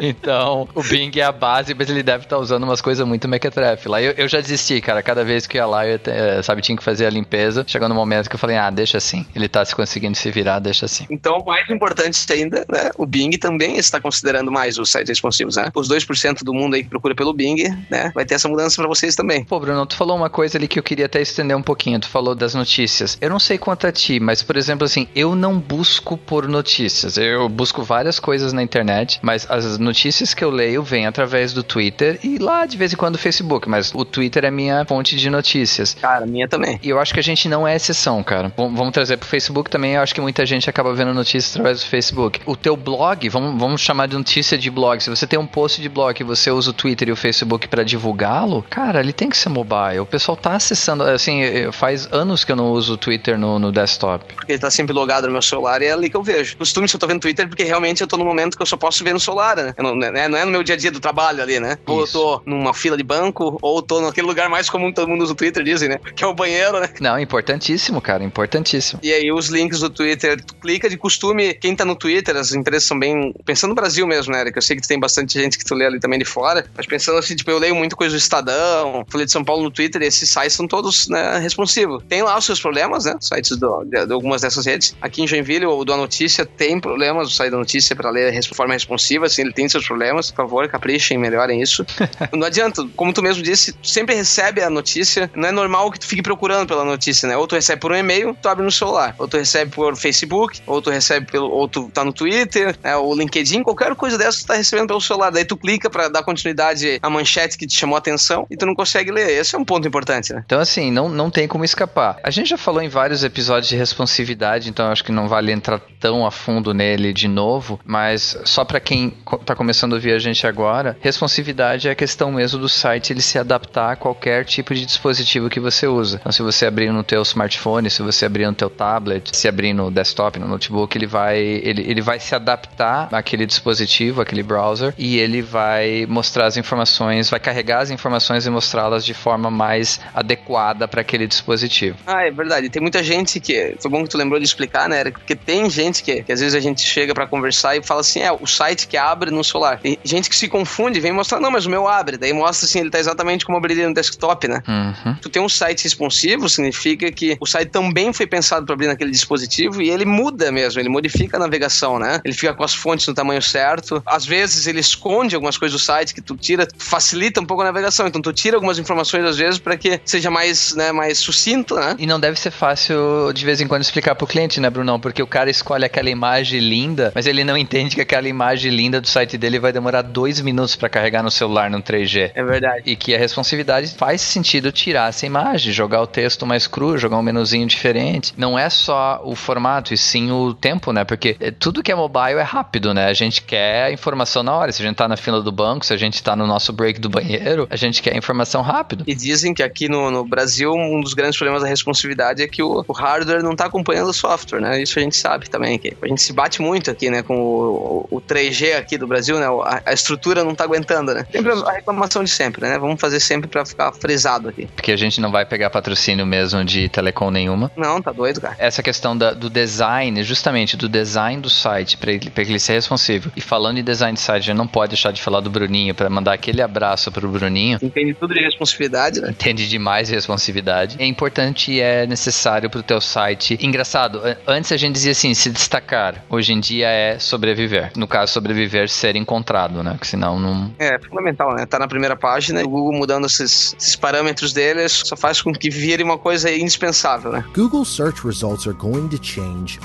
Então, 0.00 0.68
o 0.74 0.82
Bing 0.82 1.12
é 1.16 1.22
a 1.22 1.32
base, 1.32 1.74
mas 1.74 1.88
ele 1.88 2.02
deve 2.02 2.24
estar 2.24 2.36
tá 2.36 2.42
usando 2.42 2.64
umas 2.64 2.80
coisas 2.80 3.06
muito 3.06 3.28
mequetrefe 3.28 3.88
lá. 3.88 4.02
Eu, 4.02 4.12
eu 4.12 4.28
já 4.28 4.40
desisti, 4.40 4.80
cara. 4.80 5.02
Cada 5.02 5.24
vez 5.24 5.46
que 5.46 5.58
ia 5.58 5.66
lá, 5.66 5.86
eu 5.86 6.00
eh, 6.06 6.42
sabe, 6.42 6.62
tinha 6.62 6.76
que 6.76 6.82
fazer 6.82 7.06
a 7.06 7.10
limpeza. 7.10 7.64
Chegou 7.66 7.88
no 7.88 7.94
momento 7.94 8.28
que 8.28 8.34
eu 8.34 8.38
falei, 8.38 8.56
ah, 8.56 8.70
deixa 8.70 8.98
assim. 8.98 9.26
Ele 9.34 9.48
tá 9.48 9.64
se 9.64 9.74
conseguindo 9.74 10.16
se 10.16 10.30
virar, 10.30 10.58
deixa 10.58 10.86
assim. 10.86 11.06
Então, 11.10 11.42
mais 11.46 11.68
importante 11.68 12.20
ainda, 12.32 12.64
né? 12.68 12.90
O 12.96 13.06
Bing 13.06 13.30
também 13.38 13.76
está 13.76 14.00
considerando 14.00 14.50
mais 14.50 14.78
os 14.78 14.90
sites 14.90 15.08
responsivos, 15.08 15.56
né? 15.56 15.70
Os 15.74 15.88
2% 15.88 16.42
do 16.42 16.54
mundo 16.54 16.74
aí 16.74 16.82
que 16.82 16.88
procura 16.88 17.14
pelo 17.14 17.32
Bing, 17.32 17.62
né? 17.90 18.10
Vai 18.14 18.24
ter 18.24 18.34
essa 18.34 18.48
mudança 18.48 18.76
para 18.76 18.88
vocês 18.88 19.14
também. 19.14 19.44
Pô, 19.44 19.60
Bruno, 19.60 19.84
tu 19.86 19.96
falou 19.96 20.16
uma 20.16 20.30
coisa 20.30 20.56
ali 20.62 20.68
que 20.68 20.78
eu 20.78 20.82
queria 20.82 21.06
até 21.06 21.20
estender 21.20 21.56
um 21.56 21.62
pouquinho. 21.62 21.98
Tu 21.98 22.08
falou 22.08 22.34
das 22.34 22.54
notícias. 22.54 23.18
Eu 23.20 23.28
não 23.28 23.38
sei 23.38 23.58
quanto 23.58 23.86
a 23.86 23.92
ti, 23.92 24.20
mas, 24.20 24.42
por 24.42 24.56
exemplo, 24.56 24.84
assim, 24.84 25.08
eu 25.14 25.34
não 25.34 25.58
busco 25.58 26.16
por 26.16 26.48
notícias. 26.48 27.16
Eu 27.16 27.48
busco 27.48 27.82
várias 27.82 28.20
coisas 28.20 28.52
na 28.52 28.62
internet, 28.62 29.18
mas 29.22 29.46
as 29.50 29.78
notícias 29.78 30.32
que 30.32 30.44
eu 30.44 30.50
leio 30.50 30.82
vêm 30.82 31.06
através 31.06 31.52
do 31.52 31.62
Twitter 31.62 32.18
e 32.22 32.38
lá 32.38 32.64
de 32.64 32.76
vez 32.76 32.92
em 32.92 32.96
quando 32.96 33.12
do 33.12 33.18
Facebook, 33.18 33.68
mas 33.68 33.92
o 33.94 34.04
Twitter 34.04 34.44
é 34.44 34.50
minha 34.50 34.84
fonte 34.86 35.16
de 35.16 35.28
notícias. 35.28 35.94
Cara, 36.00 36.24
minha 36.24 36.48
também. 36.48 36.78
E 36.82 36.88
eu 36.88 36.98
acho 36.98 37.12
que 37.12 37.20
a 37.20 37.22
gente 37.22 37.48
não 37.48 37.66
é 37.68 37.76
exceção, 37.76 38.22
cara. 38.22 38.52
Vamos 38.56 38.90
trazer 38.92 39.18
pro 39.18 39.28
Facebook 39.28 39.70
também, 39.70 39.94
eu 39.94 40.00
acho 40.00 40.14
que 40.14 40.20
muita 40.20 40.46
gente 40.46 40.70
acaba 40.70 40.94
vendo 40.94 41.12
notícias 41.12 41.52
através 41.54 41.80
do 41.80 41.86
Facebook. 41.86 42.40
O 42.46 42.56
teu 42.56 42.76
blog, 42.76 43.28
vamos, 43.28 43.60
vamos 43.60 43.80
chamar 43.80 44.08
de 44.08 44.16
notícia 44.16 44.56
de 44.56 44.70
blog. 44.70 45.02
Se 45.02 45.10
você 45.10 45.26
tem 45.26 45.38
um 45.38 45.46
post 45.46 45.80
de 45.82 45.88
blog 45.88 46.18
e 46.18 46.24
você 46.24 46.50
usa 46.50 46.70
o 46.70 46.72
Twitter 46.72 47.08
e 47.08 47.12
o 47.12 47.16
Facebook 47.16 47.68
para 47.68 47.82
divulgá-lo, 47.82 48.64
cara, 48.70 49.00
ele 49.00 49.12
tem 49.12 49.28
que 49.28 49.36
ser 49.36 49.50
mobile. 49.50 50.00
O 50.00 50.06
pessoal 50.06 50.36
tá 50.42 50.56
acessando, 50.56 51.04
assim, 51.04 51.40
faz 51.72 52.08
anos 52.12 52.44
que 52.44 52.52
eu 52.52 52.56
não 52.56 52.72
uso 52.72 52.94
o 52.94 52.96
Twitter 52.96 53.38
no, 53.38 53.58
no 53.58 53.70
desktop. 53.70 54.34
Porque 54.34 54.52
ele 54.52 54.58
tá 54.58 54.70
sempre 54.70 54.92
logado 54.92 55.26
no 55.26 55.32
meu 55.32 55.42
celular 55.42 55.80
e 55.80 55.86
é 55.86 55.92
ali 55.92 56.10
que 56.10 56.16
eu 56.16 56.22
vejo. 56.22 56.56
Costume 56.56 56.88
se 56.88 56.96
eu 56.96 57.00
tô 57.00 57.06
vendo 57.06 57.20
Twitter 57.20 57.48
porque 57.48 57.62
realmente 57.62 58.00
eu 58.00 58.06
tô 58.06 58.16
no 58.16 58.24
momento 58.24 58.56
que 58.56 58.62
eu 58.62 58.66
só 58.66 58.76
posso 58.76 59.04
ver 59.04 59.12
no 59.12 59.20
celular, 59.20 59.56
né? 59.56 59.74
Não, 59.78 59.94
né? 59.94 60.28
não 60.28 60.36
é 60.36 60.44
no 60.44 60.50
meu 60.50 60.62
dia 60.62 60.74
a 60.74 60.78
dia 60.78 60.90
do 60.90 61.00
trabalho 61.00 61.42
ali, 61.42 61.60
né? 61.60 61.78
Ou 61.86 62.00
eu 62.00 62.06
tô 62.08 62.42
numa 62.44 62.74
fila 62.74 62.96
de 62.96 63.02
banco, 63.02 63.58
ou 63.62 63.80
tô 63.80 64.00
naquele 64.00 64.26
lugar 64.26 64.48
mais 64.48 64.68
comum 64.68 64.88
que 64.88 64.96
todo 64.96 65.08
mundo 65.08 65.22
usa 65.22 65.32
o 65.32 65.36
Twitter, 65.36 65.62
dizem, 65.62 65.88
né? 65.88 66.00
Que 66.16 66.24
é 66.24 66.26
o 66.26 66.34
banheiro, 66.34 66.80
né? 66.80 66.88
Não, 67.00 67.18
importantíssimo, 67.18 68.00
cara, 68.00 68.24
importantíssimo. 68.24 69.00
E 69.02 69.12
aí 69.12 69.30
os 69.30 69.48
links 69.48 69.80
do 69.80 69.90
Twitter, 69.90 70.42
tu 70.42 70.54
clica 70.56 70.88
de 70.88 70.96
costume, 70.96 71.54
quem 71.54 71.76
tá 71.76 71.84
no 71.84 71.94
Twitter, 71.94 72.36
as 72.36 72.52
empresas 72.52 72.84
são 72.84 72.98
bem. 72.98 73.32
Pensando 73.44 73.70
no 73.70 73.76
Brasil 73.76 74.06
mesmo, 74.06 74.32
né, 74.32 74.40
Eric? 74.40 74.56
Eu 74.56 74.62
sei 74.62 74.76
que 74.76 74.82
tu 74.82 74.88
tem 74.88 74.98
bastante 74.98 75.38
gente 75.38 75.56
que 75.56 75.64
tu 75.64 75.74
lê 75.74 75.86
ali 75.86 76.00
também 76.00 76.18
de 76.18 76.24
fora, 76.24 76.66
mas 76.76 76.86
pensando 76.86 77.18
assim, 77.18 77.36
tipo, 77.36 77.50
eu 77.50 77.58
leio 77.58 77.74
muita 77.74 77.94
coisa 77.94 78.14
do 78.14 78.18
Estadão, 78.18 79.04
Folha 79.08 79.24
de 79.24 79.30
São 79.30 79.44
Paulo 79.44 79.62
no 79.62 79.70
Twitter, 79.70 80.02
esses 80.02 80.31
sites 80.32 80.54
são 80.54 80.66
todos 80.66 81.08
né, 81.08 81.38
responsivos. 81.38 82.02
Tem 82.08 82.22
lá 82.22 82.36
os 82.36 82.44
seus 82.44 82.60
problemas, 82.60 83.04
né? 83.04 83.14
Sites 83.20 83.56
do, 83.56 83.84
de, 83.84 84.06
de, 84.06 84.12
algumas 84.12 84.42
dessas 84.42 84.66
redes. 84.66 84.96
Aqui 85.00 85.22
em 85.22 85.26
Joinville, 85.26 85.66
o 85.66 85.84
do 85.84 85.92
A 85.92 85.96
Notícia 85.96 86.44
tem 86.44 86.80
problemas, 86.80 87.28
o 87.28 87.30
site 87.30 87.50
da 87.50 87.56
notícia 87.56 87.94
para 87.94 88.10
ler 88.10 88.32
de 88.38 88.48
forma 88.54 88.72
responsiva, 88.72 89.26
assim, 89.26 89.42
ele 89.42 89.52
tem 89.52 89.68
seus 89.68 89.86
problemas. 89.86 90.30
Por 90.30 90.36
favor, 90.36 90.68
caprichem, 90.68 91.18
melhorem 91.18 91.60
isso. 91.60 91.84
não 92.32 92.46
adianta, 92.46 92.86
como 92.96 93.12
tu 93.12 93.22
mesmo 93.22 93.42
disse, 93.42 93.74
sempre 93.82 94.14
recebe 94.14 94.62
a 94.62 94.70
notícia, 94.70 95.30
não 95.34 95.48
é 95.48 95.52
normal 95.52 95.90
que 95.90 96.00
tu 96.00 96.06
fique 96.06 96.22
procurando 96.22 96.68
pela 96.68 96.84
notícia, 96.84 97.28
né? 97.28 97.36
Ou 97.36 97.46
tu 97.46 97.54
recebe 97.54 97.80
por 97.80 97.92
um 97.92 97.96
e-mail, 97.96 98.36
tu 98.40 98.48
abre 98.48 98.64
no 98.64 98.72
celular, 98.72 99.14
ou 99.18 99.28
tu 99.28 99.36
recebe 99.36 99.70
por 99.70 99.96
Facebook, 99.96 100.60
ou 100.66 100.80
tu 100.80 100.90
recebe 100.90 101.26
pelo, 101.30 101.50
ou 101.50 101.68
tu 101.68 101.90
tá 101.92 102.04
no 102.04 102.12
Twitter, 102.12 102.76
né? 102.82 102.96
ou 102.96 103.14
LinkedIn, 103.14 103.62
qualquer 103.62 103.94
coisa 103.94 104.16
dessa 104.18 104.40
tu 104.40 104.46
tá 104.46 104.54
recebendo 104.54 104.88
pelo 104.88 105.00
celular. 105.00 105.30
Daí 105.30 105.44
tu 105.44 105.56
clica 105.56 105.90
para 105.90 106.08
dar 106.08 106.22
continuidade 106.22 106.98
à 107.02 107.10
manchete 107.10 107.56
que 107.56 107.66
te 107.66 107.76
chamou 107.76 107.96
a 107.96 107.98
atenção 107.98 108.46
e 108.50 108.56
tu 108.56 108.66
não 108.66 108.74
consegue 108.74 109.10
ler. 109.10 109.30
Esse 109.30 109.54
é 109.54 109.58
um 109.58 109.64
ponto 109.64 109.86
importante, 109.86 110.21
né? 110.30 110.42
Então, 110.44 110.60
assim, 110.60 110.90
não, 110.90 111.08
não 111.08 111.30
tem 111.30 111.48
como 111.48 111.64
escapar. 111.64 112.18
A 112.22 112.30
gente 112.30 112.50
já 112.50 112.58
falou 112.58 112.82
em 112.82 112.88
vários 112.88 113.24
episódios 113.24 113.68
de 113.68 113.76
responsividade, 113.76 114.68
então 114.68 114.90
acho 114.90 115.04
que 115.04 115.12
não 115.12 115.28
vale 115.28 115.52
entrar 115.52 115.80
tão 115.98 116.26
a 116.26 116.30
fundo 116.30 116.74
nele 116.74 117.12
de 117.12 117.28
novo, 117.28 117.80
mas 117.84 118.36
só 118.44 118.64
para 118.64 118.80
quem 118.80 119.10
tá 119.44 119.54
começando 119.54 119.92
a 119.92 119.96
ouvir 119.96 120.12
a 120.12 120.18
gente 120.18 120.46
agora, 120.46 120.96
responsividade 121.00 121.88
é 121.88 121.92
a 121.92 121.94
questão 121.94 122.32
mesmo 122.32 122.58
do 122.58 122.68
site 122.68 123.12
ele 123.12 123.22
se 123.22 123.38
adaptar 123.38 123.92
a 123.92 123.96
qualquer 123.96 124.44
tipo 124.44 124.74
de 124.74 124.84
dispositivo 124.84 125.48
que 125.48 125.60
você 125.60 125.86
usa. 125.86 126.18
Então, 126.20 126.32
se 126.32 126.42
você 126.42 126.66
abrir 126.66 126.92
no 126.92 127.02
teu 127.02 127.22
smartphone, 127.22 127.90
se 127.90 128.02
você 128.02 128.26
abrir 128.26 128.46
no 128.46 128.54
teu 128.54 128.68
tablet, 128.68 129.34
se 129.36 129.48
abrir 129.48 129.72
no 129.72 129.90
desktop, 129.90 130.38
no 130.38 130.48
notebook, 130.48 130.96
ele 130.96 131.06
vai, 131.06 131.38
ele, 131.38 131.82
ele 131.82 132.00
vai 132.00 132.18
se 132.18 132.34
adaptar 132.34 133.08
àquele 133.12 133.46
dispositivo, 133.46 134.20
àquele 134.20 134.42
browser, 134.42 134.94
e 134.98 135.18
ele 135.18 135.42
vai 135.42 136.06
mostrar 136.08 136.46
as 136.46 136.56
informações, 136.56 137.30
vai 137.30 137.40
carregar 137.40 137.80
as 137.80 137.90
informações 137.90 138.46
e 138.46 138.50
mostrá-las 138.50 139.04
de 139.04 139.14
forma 139.14 139.50
mais 139.50 140.00
adequada 140.14 140.86
para 140.86 141.00
aquele 141.00 141.26
dispositivo. 141.26 141.96
Ah, 142.06 142.26
é 142.26 142.30
verdade. 142.30 142.68
Tem 142.68 142.80
muita 142.80 143.02
gente 143.02 143.40
que. 143.40 143.76
Foi 143.80 143.90
bom 143.90 144.02
que 144.02 144.10
tu 144.10 144.18
lembrou 144.18 144.38
de 144.38 144.46
explicar, 144.46 144.88
né, 144.88 145.00
Eric? 145.00 145.18
Porque 145.18 145.34
tem 145.34 145.68
gente 145.70 146.02
que, 146.02 146.22
que 146.22 146.32
às 146.32 146.40
vezes 146.40 146.54
a 146.54 146.60
gente 146.60 146.82
chega 146.82 147.14
para 147.14 147.26
conversar 147.26 147.76
e 147.76 147.82
fala 147.82 148.00
assim: 148.00 148.20
é, 148.20 148.32
o 148.32 148.46
site 148.46 148.86
que 148.86 148.96
abre 148.96 149.30
no 149.30 149.42
celular. 149.42 149.78
Tem 149.78 149.98
gente 150.04 150.28
que 150.28 150.36
se 150.36 150.48
confunde, 150.48 151.00
vem 151.00 151.12
mostrar, 151.12 151.40
não, 151.40 151.50
mas 151.50 151.66
o 151.66 151.70
meu 151.70 151.88
abre. 151.88 152.16
Daí 152.16 152.32
mostra 152.32 152.66
assim, 152.66 152.80
ele 152.80 152.90
tá 152.90 152.98
exatamente 152.98 153.44
como 153.44 153.58
abriria 153.58 153.88
no 153.88 153.94
desktop, 153.94 154.48
né? 154.48 154.62
Uhum. 154.66 155.14
Tu 155.16 155.28
tem 155.28 155.42
um 155.42 155.48
site 155.48 155.84
responsivo, 155.84 156.48
significa 156.48 157.10
que 157.10 157.36
o 157.40 157.46
site 157.46 157.70
também 157.70 158.12
foi 158.12 158.26
pensado 158.26 158.66
para 158.66 158.74
abrir 158.74 158.86
naquele 158.86 159.10
dispositivo 159.10 159.80
e 159.80 159.90
ele 159.90 160.04
muda 160.04 160.50
mesmo, 160.52 160.80
ele 160.80 160.88
modifica 160.88 161.36
a 161.36 161.40
navegação, 161.40 161.98
né? 161.98 162.20
Ele 162.24 162.34
fica 162.34 162.54
com 162.54 162.64
as 162.64 162.74
fontes 162.74 163.06
no 163.06 163.14
tamanho 163.14 163.42
certo. 163.42 164.02
Às 164.06 164.26
vezes 164.26 164.66
ele 164.66 164.80
esconde 164.80 165.34
algumas 165.34 165.56
coisas 165.56 165.80
do 165.80 165.84
site 165.84 166.14
que 166.14 166.20
tu 166.20 166.36
tira, 166.36 166.66
facilita 166.76 167.40
um 167.40 167.46
pouco 167.46 167.62
a 167.62 167.66
navegação. 167.66 168.06
Então 168.06 168.20
tu 168.20 168.32
tira 168.32 168.56
algumas 168.56 168.78
informações 168.78 169.24
às 169.24 169.36
vezes 169.36 169.58
para 169.58 169.76
que 169.76 170.00
seja 170.04 170.30
mais, 170.30 170.74
né, 170.74 170.92
mais 170.92 171.18
sucinto, 171.18 171.74
né? 171.74 171.96
E 171.98 172.06
não 172.06 172.18
deve 172.18 172.38
ser 172.38 172.50
fácil 172.50 173.32
de 173.32 173.44
vez 173.44 173.60
em 173.60 173.66
quando 173.66 173.82
explicar 173.82 174.14
pro 174.14 174.26
cliente, 174.26 174.60
né, 174.60 174.68
Brunão? 174.70 174.98
Porque 174.98 175.22
o 175.22 175.26
cara 175.26 175.50
escolhe 175.50 175.84
aquela 175.84 176.10
imagem 176.10 176.60
linda, 176.60 177.12
mas 177.14 177.26
ele 177.26 177.44
não 177.44 177.56
entende 177.56 177.94
que 177.94 178.00
aquela 178.00 178.28
imagem 178.28 178.70
linda 178.72 179.00
do 179.00 179.08
site 179.08 179.38
dele 179.38 179.58
vai 179.58 179.72
demorar 179.72 180.02
dois 180.02 180.40
minutos 180.40 180.76
para 180.76 180.88
carregar 180.88 181.22
no 181.22 181.30
celular 181.30 181.70
no 181.70 181.82
3G. 181.82 182.32
É 182.34 182.42
verdade. 182.42 182.82
E 182.86 182.96
que 182.96 183.14
a 183.14 183.18
responsividade 183.18 183.88
faz 183.94 184.20
sentido 184.20 184.72
tirar 184.72 185.08
essa 185.08 185.26
imagem, 185.26 185.72
jogar 185.72 186.02
o 186.02 186.06
texto 186.06 186.46
mais 186.46 186.66
cru, 186.66 186.98
jogar 186.98 187.18
um 187.18 187.22
menuzinho 187.22 187.66
diferente. 187.66 188.32
Não 188.36 188.58
é 188.58 188.68
só 188.70 189.20
o 189.24 189.34
formato, 189.34 189.94
e 189.94 189.98
sim 189.98 190.30
o 190.30 190.54
tempo, 190.54 190.92
né? 190.92 191.04
Porque 191.04 191.36
eh, 191.40 191.50
tudo 191.50 191.82
que 191.82 191.92
é 191.92 191.94
mobile 191.94 192.38
é 192.38 192.42
rápido, 192.42 192.92
né? 192.94 193.06
A 193.06 193.14
gente 193.14 193.42
quer 193.42 193.84
a 193.84 193.92
informação 193.92 194.42
na 194.42 194.54
hora. 194.54 194.72
Se 194.72 194.82
a 194.82 194.86
gente 194.86 194.96
tá 194.96 195.08
na 195.08 195.16
fila 195.16 195.40
do 195.40 195.52
banco, 195.52 195.84
se 195.84 195.92
a 195.92 195.96
gente 195.96 196.22
tá 196.22 196.34
no 196.36 196.46
nosso 196.46 196.72
break 196.72 197.00
do 197.00 197.08
banheiro, 197.08 197.66
a 197.70 197.76
gente 197.76 198.02
quer 198.02 198.14
a 198.14 198.16
informação 198.16 198.62
rápido. 198.62 199.04
E 199.06 199.14
dizem 199.14 199.54
que 199.54 199.62
aqui 199.62 199.88
no, 199.92 200.10
no 200.10 200.24
Brasil, 200.24 200.72
um 200.72 201.00
dos 201.00 201.14
grandes 201.14 201.36
problemas 201.36 201.62
da 201.62 201.68
responsividade 201.68 202.42
é 202.42 202.48
que 202.48 202.62
o, 202.62 202.84
o 202.86 202.92
hardware 202.92 203.42
não 203.42 203.52
está 203.52 203.66
acompanhando 203.66 204.08
o 204.08 204.12
software, 204.12 204.60
né? 204.60 204.82
Isso 204.82 204.98
a 204.98 205.02
gente 205.02 205.16
sabe 205.16 205.48
também. 205.48 205.78
Que 205.78 205.94
a 206.00 206.08
gente 206.08 206.22
se 206.22 206.32
bate 206.32 206.62
muito 206.62 206.90
aqui, 206.90 207.10
né, 207.10 207.22
com 207.22 207.36
o, 207.36 208.08
o 208.10 208.20
3G 208.20 208.76
aqui 208.76 208.96
do 208.96 209.06
Brasil, 209.06 209.38
né? 209.38 209.46
A, 209.46 209.82
a 209.86 209.92
estrutura 209.92 210.42
não 210.42 210.52
está 210.52 210.64
aguentando, 210.64 211.14
né? 211.14 211.26
Sempre 211.30 211.52
a 211.52 211.72
reclamação 211.72 212.24
de 212.24 212.30
sempre, 212.30 212.66
né? 212.66 212.78
Vamos 212.78 213.00
fazer 213.00 213.20
sempre 213.20 213.48
para 213.48 213.64
ficar 213.64 213.92
frisado 213.92 214.48
aqui. 214.48 214.66
Porque 214.74 214.92
a 214.92 214.96
gente 214.96 215.20
não 215.20 215.30
vai 215.30 215.44
pegar 215.44 215.70
patrocínio 215.70 216.24
mesmo 216.24 216.64
de 216.64 216.88
telecom 216.88 217.30
nenhuma. 217.30 217.70
Não, 217.76 218.00
tá 218.00 218.12
doido, 218.12 218.40
cara. 218.40 218.56
Essa 218.58 218.82
questão 218.82 219.16
da, 219.16 219.32
do 219.32 219.50
design, 219.50 220.22
justamente 220.24 220.76
do 220.76 220.88
design 220.88 221.40
do 221.40 221.50
site, 221.50 221.96
para 221.96 222.12
ele, 222.12 222.32
ele 222.36 222.58
ser 222.58 222.72
responsivo. 222.72 223.30
E 223.36 223.40
falando 223.40 223.78
em 223.78 223.84
design 223.84 224.14
de 224.14 224.20
site, 224.20 224.42
a 224.42 224.46
gente 224.46 224.56
não 224.56 224.66
pode 224.66 224.90
deixar 224.90 225.12
de 225.12 225.20
falar 225.20 225.40
do 225.40 225.50
Bruninho, 225.50 225.94
para 225.94 226.08
mandar 226.08 226.32
aquele 226.32 226.62
abraço 226.62 227.10
pro 227.12 227.28
Bruninho. 227.28 227.78
Entende 227.82 228.14
tudo 228.14 228.32
de 228.34 228.40
responsividade, 228.40 229.20
né? 229.20 229.30
Entende 229.30 229.68
demais 229.68 229.81
de 230.08 230.14
responsividade. 230.14 230.96
É 230.98 231.06
importante 231.06 231.72
e 231.72 231.80
é 231.80 232.06
necessário 232.06 232.70
pro 232.70 232.82
teu 232.82 233.00
site. 233.00 233.58
Engraçado, 233.60 234.20
antes 234.46 234.72
a 234.72 234.76
gente 234.76 234.94
dizia 234.94 235.12
assim, 235.12 235.34
se 235.34 235.50
destacar. 235.50 236.24
Hoje 236.28 236.52
em 236.52 236.60
dia 236.60 236.88
é 236.88 237.18
sobreviver. 237.18 237.92
No 237.96 238.06
caso, 238.06 238.32
sobreviver, 238.32 238.88
ser 238.88 239.16
encontrado, 239.16 239.82
né? 239.82 239.92
Porque 239.92 240.06
senão 240.06 240.38
não... 240.38 240.72
É, 240.78 240.98
fundamental, 240.98 241.54
né? 241.54 241.66
Tá 241.66 241.78
na 241.78 241.88
primeira 241.88 242.16
página, 242.16 242.62
o 242.62 242.68
Google 242.68 242.92
mudando 242.92 243.26
esses, 243.26 243.74
esses 243.78 243.96
parâmetros 243.96 244.52
deles 244.52 245.02
só 245.04 245.16
faz 245.16 245.40
com 245.40 245.52
que 245.52 245.70
vire 245.70 246.02
uma 246.02 246.18
coisa 246.18 246.50
indispensável, 246.50 247.32
né? 247.32 247.44
Google 247.54 247.84
search 247.84 248.24
results 248.24 248.66
are 248.66 248.76
going 248.76 249.08
to 249.08 249.18
change 249.22 249.78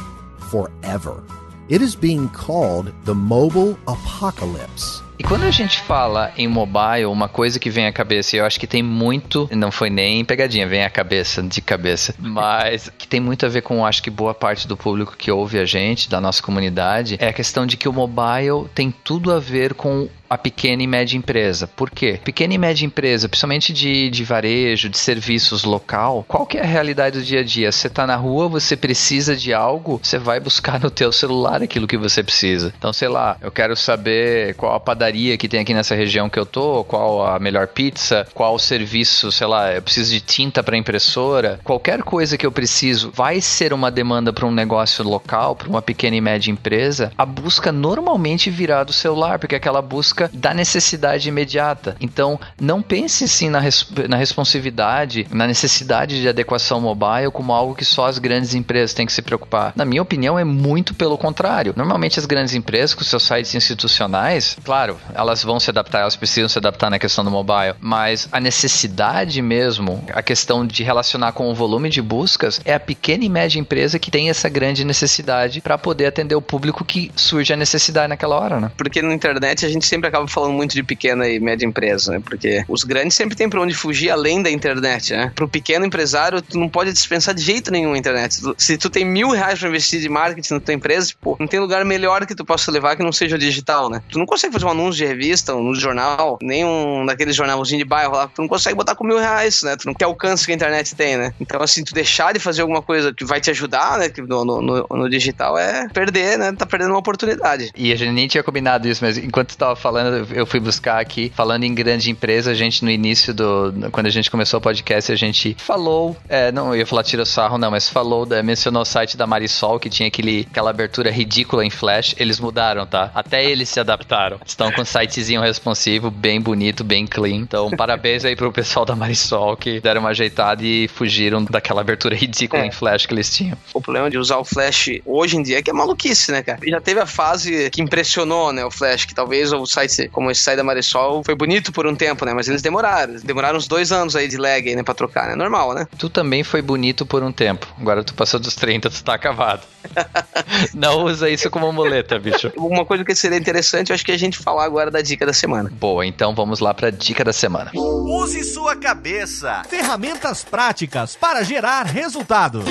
forever. 0.49 1.23
It 1.69 1.83
is 1.83 1.95
being 1.95 2.29
called 2.29 2.93
the 3.05 3.13
mobile 3.13 3.77
apocalypse. 3.87 5.06
E 5.19 5.23
quando 5.23 5.43
a 5.43 5.51
gente 5.51 5.81
fala 5.81 6.31
em 6.37 6.47
mobile, 6.47 7.05
uma 7.07 7.27
coisa 7.27 7.59
que 7.59 7.71
vem 7.71 7.87
à 7.87 7.91
cabeça, 7.91 8.35
e 8.35 8.39
eu 8.39 8.45
acho 8.45 8.59
que 8.59 8.67
tem 8.67 8.83
muito, 8.83 9.49
não 9.51 9.71
foi 9.71 9.89
nem 9.89 10.23
pegadinha, 10.23 10.67
vem 10.67 10.83
à 10.83 10.89
cabeça, 10.91 11.41
de 11.41 11.59
cabeça, 11.59 12.13
mas 12.19 12.91
que 12.97 13.07
tem 13.07 13.19
muito 13.19 13.43
a 13.45 13.49
ver 13.49 13.61
com, 13.61 13.83
acho 13.83 14.03
que 14.03 14.11
boa 14.11 14.35
parte 14.35 14.67
do 14.67 14.77
público 14.77 15.15
que 15.17 15.31
ouve 15.31 15.57
a 15.57 15.65
gente, 15.65 16.07
da 16.07 16.21
nossa 16.21 16.43
comunidade, 16.43 17.17
é 17.19 17.29
a 17.29 17.33
questão 17.33 17.65
de 17.65 17.77
que 17.77 17.89
o 17.89 17.93
mobile 17.93 18.67
tem 18.75 18.91
tudo 18.91 19.33
a 19.33 19.39
ver 19.39 19.73
com 19.73 20.07
a 20.29 20.37
pequena 20.37 20.83
e 20.83 20.87
média 20.87 21.17
empresa. 21.17 21.67
Por 21.67 21.89
quê? 21.89 22.19
Pequena 22.23 22.53
e 22.53 22.57
média 22.57 22.85
empresa, 22.85 23.29
principalmente 23.29 23.73
de, 23.73 24.09
de 24.09 24.23
varejo, 24.23 24.89
de 24.89 24.97
serviços 24.97 25.63
local, 25.63 26.25
qual 26.27 26.45
que 26.45 26.57
é 26.57 26.61
a 26.61 26.65
realidade 26.65 27.19
do 27.19 27.25
dia 27.25 27.41
a 27.41 27.43
dia? 27.43 27.71
Você 27.71 27.87
está 27.87 28.05
na 28.05 28.15
rua, 28.15 28.47
você 28.47 28.75
precisa 28.75 29.35
de 29.35 29.53
algo, 29.53 29.99
você 30.01 30.17
vai 30.17 30.39
buscar 30.39 30.79
no 30.79 30.91
teu 30.91 31.11
celular 31.11 31.61
aquilo 31.61 31.87
que 31.87 31.97
você 31.97 32.23
precisa. 32.23 32.73
Então, 32.77 32.91
sei 32.91 33.07
lá, 33.07 33.37
eu 33.41 33.51
quero 33.51 33.75
saber 33.75 34.55
qual 34.55 34.75
a 34.75 34.79
padaria 34.79 35.37
que 35.37 35.47
tem 35.47 35.59
aqui 35.59 35.73
nessa 35.73 35.95
região 35.95 36.29
que 36.29 36.39
eu 36.39 36.45
tô, 36.45 36.83
qual 36.83 37.25
a 37.25 37.39
melhor 37.39 37.67
pizza, 37.67 38.27
qual 38.33 38.55
o 38.55 38.59
serviço, 38.59 39.31
sei 39.31 39.47
lá, 39.47 39.73
eu 39.73 39.81
preciso 39.81 40.11
de 40.11 40.21
tinta 40.21 40.63
para 40.63 40.77
impressora. 40.77 41.59
Qualquer 41.63 42.03
coisa 42.03 42.37
que 42.37 42.45
eu 42.45 42.51
preciso 42.51 43.11
vai 43.13 43.39
ser 43.41 43.73
uma 43.73 43.91
demanda 43.91 44.33
para 44.33 44.45
um 44.45 44.51
negócio 44.51 45.03
local, 45.03 45.55
para 45.55 45.69
uma 45.69 45.81
pequena 45.81 46.15
e 46.15 46.21
média 46.21 46.51
empresa. 46.51 47.11
A 47.17 47.25
busca 47.25 47.71
normalmente 47.71 48.49
virá 48.49 48.83
do 48.83 48.93
celular, 48.93 49.39
porque 49.39 49.55
aquela 49.55 49.81
busca 49.81 50.16
busca 50.17 50.29
da 50.33 50.53
necessidade 50.53 51.29
imediata. 51.29 51.95
Então, 52.01 52.39
não 52.59 52.81
pense 52.81 53.27
sim 53.27 53.49
na, 53.49 53.59
res 53.59 53.87
na 54.09 54.17
responsividade, 54.17 55.27
na 55.31 55.45
necessidade 55.45 56.19
de 56.19 56.27
adequação 56.27 56.81
mobile 56.81 57.31
como 57.31 57.53
algo 57.53 57.75
que 57.75 57.85
só 57.85 58.07
as 58.07 58.17
grandes 58.17 58.55
empresas 58.55 58.93
têm 58.93 59.05
que 59.05 59.13
se 59.13 59.21
preocupar. 59.21 59.73
Na 59.75 59.85
minha 59.85 60.01
opinião, 60.01 60.39
é 60.39 60.43
muito 60.43 60.95
pelo 60.95 61.17
contrário. 61.17 61.73
Normalmente, 61.75 62.19
as 62.19 62.25
grandes 62.25 62.55
empresas, 62.55 62.95
com 62.95 63.03
seus 63.03 63.23
sites 63.23 63.53
institucionais, 63.53 64.57
claro, 64.63 64.97
elas 65.13 65.43
vão 65.43 65.59
se 65.59 65.69
adaptar, 65.69 66.01
elas 66.01 66.15
precisam 66.15 66.49
se 66.49 66.57
adaptar 66.57 66.89
na 66.89 66.97
questão 66.97 67.23
do 67.23 67.29
mobile, 67.29 67.75
mas 67.79 68.27
a 68.31 68.39
necessidade 68.39 69.41
mesmo, 69.41 70.03
a 70.13 70.23
questão 70.23 70.65
de 70.65 70.83
relacionar 70.83 71.33
com 71.33 71.49
o 71.49 71.53
volume 71.53 71.89
de 71.89 72.01
buscas, 72.01 72.59
é 72.65 72.73
a 72.73 72.79
pequena 72.79 73.23
e 73.23 73.29
média 73.29 73.59
empresa 73.59 73.99
que 73.99 74.09
tem 74.09 74.29
essa 74.29 74.49
grande 74.49 74.83
necessidade 74.83 75.61
para 75.61 75.77
poder 75.77 76.07
atender 76.07 76.35
o 76.35 76.41
público 76.41 76.83
que 76.83 77.11
surge 77.15 77.53
a 77.53 77.57
necessidade 77.57 78.07
naquela 78.07 78.35
hora, 78.39 78.59
né? 78.59 78.71
Porque 78.77 79.01
na 79.01 79.13
internet 79.13 79.65
a 79.65 79.69
gente 79.69 79.85
sempre 79.85 80.06
sempre 80.07 80.17
acaba 80.17 80.27
falando 80.27 80.53
muito 80.53 80.73
de 80.73 80.83
pequena 80.83 81.27
e 81.27 81.39
média 81.39 81.65
empresa, 81.65 82.11
né? 82.11 82.21
Porque 82.23 82.63
os 82.67 82.83
grandes 82.83 83.15
sempre 83.15 83.35
têm 83.35 83.49
para 83.49 83.61
onde 83.61 83.73
fugir 83.73 84.09
além 84.09 84.41
da 84.41 84.49
internet, 84.49 85.13
né? 85.13 85.31
Pro 85.35 85.47
pequeno 85.47 85.85
empresário, 85.85 86.41
tu 86.41 86.57
não 86.57 86.69
pode 86.69 86.91
dispensar 86.93 87.33
de 87.33 87.41
jeito 87.41 87.71
nenhum 87.71 87.93
a 87.93 87.97
internet. 87.97 88.39
Se 88.57 88.77
tu 88.77 88.89
tem 88.89 89.05
mil 89.05 89.29
reais 89.29 89.59
para 89.59 89.67
investir 89.69 89.99
de 89.99 90.09
marketing 90.09 90.53
na 90.53 90.59
tua 90.59 90.73
empresa, 90.73 91.13
pô, 91.21 91.35
não 91.39 91.47
tem 91.47 91.59
lugar 91.59 91.83
melhor 91.85 92.25
que 92.25 92.35
tu 92.35 92.45
possa 92.45 92.71
levar 92.71 92.95
que 92.95 93.03
não 93.03 93.11
seja 93.11 93.35
o 93.35 93.39
digital, 93.39 93.89
né? 93.89 94.01
Tu 94.09 94.17
não 94.17 94.25
consegue 94.25 94.53
fazer 94.53 94.65
um 94.65 94.69
anúncio 94.69 94.95
de 94.95 95.05
revista, 95.05 95.53
um 95.53 95.59
anúncio 95.59 95.77
de 95.77 95.83
jornal, 95.83 96.39
nem 96.41 96.65
um 96.65 97.05
daqueles 97.05 97.35
jornalzinho 97.35 97.79
de 97.79 97.85
bairro 97.85 98.13
lá, 98.13 98.27
tu 98.27 98.41
não 98.41 98.47
consegue 98.47 98.75
botar 98.75 98.95
com 98.95 99.05
mil 99.05 99.17
reais, 99.17 99.61
né? 99.63 99.75
Tu 99.75 99.85
não 99.85 99.93
quer 99.93 100.05
alcance 100.05 100.45
que 100.45 100.51
a 100.51 100.55
internet 100.55 100.95
tem, 100.95 101.17
né? 101.17 101.33
Então, 101.39 101.61
assim, 101.61 101.83
tu 101.83 101.93
deixar 101.93 102.33
de 102.33 102.39
fazer 102.39 102.61
alguma 102.61 102.81
coisa 102.81 103.13
que 103.13 103.25
vai 103.25 103.41
te 103.41 103.49
ajudar, 103.49 103.97
né? 103.97 104.11
No, 104.27 104.45
no, 104.45 104.87
no 104.89 105.09
digital 105.09 105.57
é 105.57 105.87
perder, 105.89 106.37
né? 106.37 106.51
Tá 106.53 106.65
perdendo 106.65 106.91
uma 106.91 106.99
oportunidade. 106.99 107.71
E 107.75 107.91
a 107.91 107.95
gente 107.95 108.11
nem 108.11 108.27
tinha 108.27 108.43
combinado 108.43 108.87
isso, 108.87 109.03
mas 109.03 109.17
enquanto 109.17 109.49
tu 109.49 109.57
tava 109.57 109.75
falando, 109.75 109.96
eu 110.31 110.45
fui 110.45 110.59
buscar 110.59 110.99
aqui, 110.99 111.31
falando 111.35 111.63
em 111.63 111.73
grande 111.73 112.09
empresa, 112.09 112.51
a 112.51 112.53
gente 112.53 112.83
no 112.83 112.91
início 112.91 113.33
do. 113.33 113.73
Quando 113.91 114.07
a 114.07 114.11
gente 114.11 114.29
começou 114.29 114.59
o 114.59 114.61
podcast, 114.61 115.11
a 115.11 115.15
gente 115.15 115.55
falou. 115.59 116.15
É, 116.27 116.51
não, 116.51 116.73
eu 116.73 116.79
ia 116.79 116.85
falar 116.85 117.03
tira 117.03 117.25
sarro, 117.25 117.57
não, 117.57 117.71
mas 117.71 117.89
falou, 117.89 118.25
da, 118.25 118.41
mencionou 118.43 118.81
o 118.81 118.85
site 118.85 119.17
da 119.17 119.27
Marisol, 119.27 119.79
que 119.79 119.89
tinha 119.89 120.07
aquele, 120.07 120.47
aquela 120.49 120.69
abertura 120.69 121.09
ridícula 121.09 121.65
em 121.65 121.69
Flash. 121.69 122.15
Eles 122.17 122.39
mudaram, 122.39 122.85
tá? 122.85 123.11
Até 123.13 123.45
eles 123.45 123.69
se 123.69 123.79
adaptaram. 123.79 124.39
Estão 124.45 124.71
com 124.71 124.81
um 124.81 124.85
sitezinho 124.85 125.41
responsivo, 125.41 126.09
bem 126.09 126.39
bonito, 126.39 126.83
bem 126.83 127.05
clean. 127.05 127.37
Então, 127.37 127.69
parabéns 127.71 128.25
aí 128.25 128.35
pro 128.35 128.51
pessoal 128.51 128.85
da 128.85 128.95
Marisol 128.95 129.57
que 129.57 129.79
deram 129.79 130.01
uma 130.01 130.09
ajeitada 130.09 130.63
e 130.63 130.87
fugiram 130.87 131.43
daquela 131.43 131.81
abertura 131.81 132.15
ridícula 132.15 132.63
é. 132.63 132.67
em 132.67 132.71
Flash 132.71 133.05
que 133.05 133.13
eles 133.13 133.35
tinham. 133.35 133.57
O 133.73 133.81
problema 133.81 134.09
de 134.09 134.17
usar 134.17 134.37
o 134.37 134.45
Flash 134.45 134.89
hoje 135.05 135.37
em 135.37 135.43
dia 135.43 135.59
é 135.59 135.61
que 135.61 135.69
é 135.69 135.73
maluquice, 135.73 136.31
né, 136.31 136.41
cara? 136.41 136.59
Já 136.65 136.81
teve 136.81 136.99
a 136.99 137.05
fase 137.05 137.69
que 137.69 137.81
impressionou, 137.81 138.51
né, 138.51 138.65
o 138.65 138.71
Flash, 138.71 139.05
que 139.05 139.13
talvez 139.13 139.51
o 139.51 139.65
site 139.65 139.86
como 140.11 140.31
esse 140.31 140.41
site 140.41 140.57
da 140.57 140.63
Marisol 140.63 141.23
foi 141.23 141.35
bonito 141.35 141.71
por 141.71 141.87
um 141.87 141.95
tempo, 141.95 142.25
né? 142.25 142.33
Mas 142.33 142.47
eles 142.47 142.61
demoraram. 142.61 143.15
demoraram 143.23 143.57
uns 143.57 143.67
dois 143.67 143.91
anos 143.91 144.15
aí 144.15 144.27
de 144.27 144.37
lag 144.37 144.67
aí, 144.67 144.75
né? 144.75 144.83
Pra 144.83 144.93
trocar, 144.93 145.27
né? 145.27 145.35
Normal, 145.35 145.73
né? 145.73 145.87
Tu 145.97 146.09
também 146.09 146.43
foi 146.43 146.61
bonito 146.61 147.05
por 147.05 147.23
um 147.23 147.31
tempo. 147.31 147.67
Agora 147.79 148.03
tu 148.03 148.13
passou 148.13 148.39
dos 148.39 148.55
30, 148.55 148.89
tu 148.89 149.03
tá 149.03 149.13
acabado. 149.13 149.61
Não 150.73 151.03
usa 151.03 151.29
isso 151.29 151.49
como 151.49 151.71
muleta, 151.71 152.19
bicho. 152.19 152.51
Uma 152.57 152.85
coisa 152.85 153.03
que 153.03 153.15
seria 153.15 153.37
interessante, 153.37 153.89
eu 153.89 153.95
acho 153.95 154.05
que 154.05 154.11
a 154.11 154.17
gente 154.17 154.37
falar 154.37 154.65
agora 154.65 154.91
da 154.91 155.01
dica 155.01 155.25
da 155.25 155.33
semana. 155.33 155.71
Boa, 155.71 156.05
então 156.05 156.33
vamos 156.35 156.59
lá 156.59 156.73
pra 156.73 156.89
dica 156.89 157.23
da 157.23 157.33
semana. 157.33 157.71
Use 157.73 158.43
sua 158.43 158.75
cabeça. 158.75 159.63
Ferramentas 159.69 160.43
práticas 160.43 161.15
para 161.15 161.43
gerar 161.43 161.83
resultados. 161.83 162.65